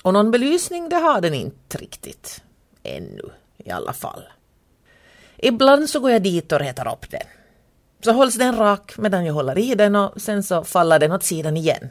Och 0.03 0.13
någon 0.13 0.31
belysning 0.31 0.89
det 0.89 0.95
har 0.95 1.21
den 1.21 1.33
inte 1.33 1.77
riktigt. 1.77 2.41
Ännu 2.83 3.29
i 3.57 3.71
alla 3.71 3.93
fall. 3.93 4.23
Ibland 5.37 5.89
så 5.89 5.99
går 5.99 6.11
jag 6.11 6.23
dit 6.23 6.51
och 6.51 6.59
retar 6.59 6.93
upp 6.93 7.11
den. 7.11 7.27
Så 8.03 8.11
hålls 8.11 8.35
den 8.35 8.55
rak 8.55 8.97
medan 8.97 9.25
jag 9.25 9.33
håller 9.33 9.57
i 9.57 9.75
den 9.75 9.95
och 9.95 10.21
sen 10.21 10.43
så 10.43 10.63
faller 10.63 10.99
den 10.99 11.11
åt 11.11 11.23
sidan 11.23 11.57
igen. 11.57 11.89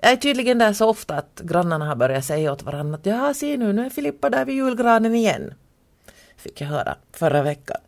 Jag 0.00 0.12
är 0.12 0.16
tydligen 0.16 0.58
där 0.58 0.72
så 0.72 0.88
ofta 0.88 1.14
att 1.14 1.40
grannarna 1.44 1.84
har 1.84 1.96
börjat 1.96 2.24
säga 2.24 2.52
åt 2.52 2.62
varandra 2.62 2.98
att 2.98 3.06
ja, 3.06 3.34
se 3.34 3.56
nu, 3.56 3.72
nu 3.72 3.86
är 3.86 3.90
Filippa 3.90 4.30
där 4.30 4.44
vid 4.44 4.56
julgranen 4.56 5.14
igen. 5.14 5.54
Fick 6.36 6.60
jag 6.60 6.68
höra 6.68 6.96
förra 7.12 7.42
veckan. 7.42 7.80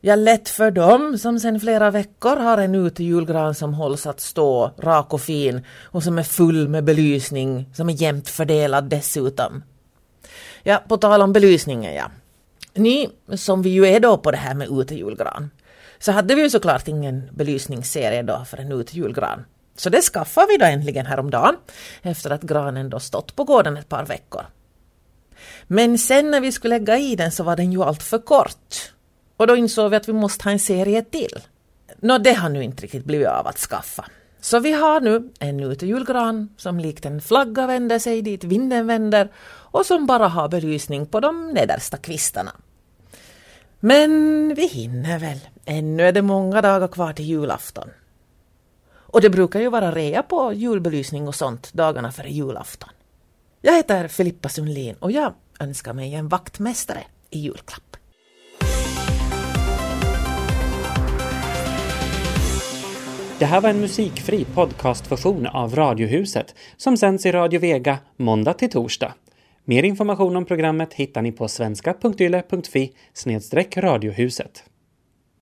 Ja, 0.00 0.14
lätt 0.14 0.48
för 0.48 0.70
dem 0.70 1.18
som 1.18 1.40
sedan 1.40 1.60
flera 1.60 1.90
veckor 1.90 2.36
har 2.36 2.58
en 2.58 2.74
utejulgran 2.74 3.54
som 3.54 3.74
hålls 3.74 4.06
att 4.06 4.20
stå 4.20 4.70
rak 4.78 5.12
och 5.12 5.20
fin 5.20 5.64
och 5.84 6.02
som 6.02 6.18
är 6.18 6.22
full 6.22 6.68
med 6.68 6.84
belysning 6.84 7.70
som 7.74 7.88
är 7.88 7.92
jämnt 7.92 8.28
fördelad 8.28 8.84
dessutom. 8.84 9.62
Ja, 10.62 10.82
på 10.88 10.96
tal 10.96 11.22
om 11.22 11.32
belysningen 11.32 11.94
ja. 11.94 12.10
Ni 12.74 13.10
som 13.34 13.62
vi 13.62 13.70
ju 13.70 13.86
är 13.86 14.00
då 14.00 14.18
på 14.18 14.30
det 14.30 14.36
här 14.36 14.54
med 14.54 14.68
utejulgran 14.70 15.50
så 15.98 16.12
hade 16.12 16.34
vi 16.34 16.42
ju 16.42 16.50
såklart 16.50 16.88
ingen 16.88 17.30
belysningsserie 17.32 18.22
då 18.22 18.44
för 18.44 18.56
en 18.56 18.72
utejulgran. 18.72 19.44
Så 19.76 19.90
det 19.90 20.02
skaffade 20.02 20.46
vi 20.50 20.56
då 20.56 20.64
äntligen 20.64 21.06
häromdagen 21.06 21.56
efter 22.02 22.30
att 22.30 22.42
granen 22.42 22.90
då 22.90 23.00
stått 23.00 23.36
på 23.36 23.44
gården 23.44 23.76
ett 23.76 23.88
par 23.88 24.04
veckor. 24.04 24.42
Men 25.66 25.98
sen 25.98 26.30
när 26.30 26.40
vi 26.40 26.52
skulle 26.52 26.78
lägga 26.78 26.98
i 26.98 27.16
den 27.16 27.32
så 27.32 27.44
var 27.44 27.56
den 27.56 27.72
ju 27.72 27.82
allt 27.82 28.02
för 28.02 28.18
kort. 28.18 28.92
Och 29.38 29.46
då 29.46 29.56
insåg 29.56 29.90
vi 29.90 29.96
att 29.96 30.08
vi 30.08 30.12
måste 30.12 30.44
ha 30.44 30.50
en 30.52 30.58
serie 30.58 31.02
till. 31.02 31.38
Nå, 31.96 32.18
det 32.18 32.32
har 32.32 32.48
nu 32.48 32.62
inte 32.62 32.82
riktigt 32.82 33.04
blivit 33.04 33.28
av 33.28 33.46
att 33.46 33.58
skaffa. 33.58 34.04
Så 34.40 34.58
vi 34.58 34.72
har 34.72 35.00
nu 35.00 35.30
en 35.38 35.60
utejulgran 35.60 36.48
som 36.56 36.78
likt 36.78 37.06
en 37.06 37.20
flagga 37.20 37.66
vänder 37.66 37.98
sig 37.98 38.22
dit 38.22 38.44
vinden 38.44 38.86
vänder 38.86 39.28
och 39.46 39.86
som 39.86 40.06
bara 40.06 40.28
har 40.28 40.48
belysning 40.48 41.06
på 41.06 41.20
de 41.20 41.50
nedersta 41.50 41.96
kvistarna. 41.96 42.52
Men 43.80 44.54
vi 44.54 44.66
hinner 44.66 45.18
väl. 45.18 45.40
Ännu 45.64 46.02
är 46.02 46.12
det 46.12 46.22
många 46.22 46.62
dagar 46.62 46.88
kvar 46.88 47.12
till 47.12 47.24
julafton. 47.24 47.90
Och 48.90 49.20
det 49.20 49.30
brukar 49.30 49.60
ju 49.60 49.70
vara 49.70 49.92
rea 49.92 50.22
på 50.22 50.52
julbelysning 50.52 51.28
och 51.28 51.34
sånt 51.34 51.72
dagarna 51.72 52.12
före 52.12 52.30
julafton. 52.30 52.90
Jag 53.60 53.76
heter 53.76 54.08
Filippa 54.08 54.48
Sundlin 54.48 54.96
och 54.98 55.12
jag 55.12 55.34
önskar 55.60 55.92
mig 55.92 56.14
en 56.14 56.28
vaktmästare 56.28 57.04
i 57.30 57.38
julklapp. 57.38 57.96
Det 63.38 63.46
här 63.46 63.60
var 63.60 63.70
en 63.70 63.80
musikfri 63.80 64.44
podcastversion 64.44 65.46
av 65.46 65.74
Radiohuset 65.74 66.54
som 66.76 66.96
sänds 66.96 67.26
i 67.26 67.32
Radio 67.32 67.60
Vega 67.60 67.98
måndag 68.16 68.54
till 68.54 68.70
torsdag. 68.70 69.14
Mer 69.64 69.82
information 69.82 70.36
om 70.36 70.44
programmet 70.44 70.94
hittar 70.94 71.22
ni 71.22 71.32
på 71.32 71.48
svenska.yle.fi 71.48 72.92
radiohuset. 73.76 74.64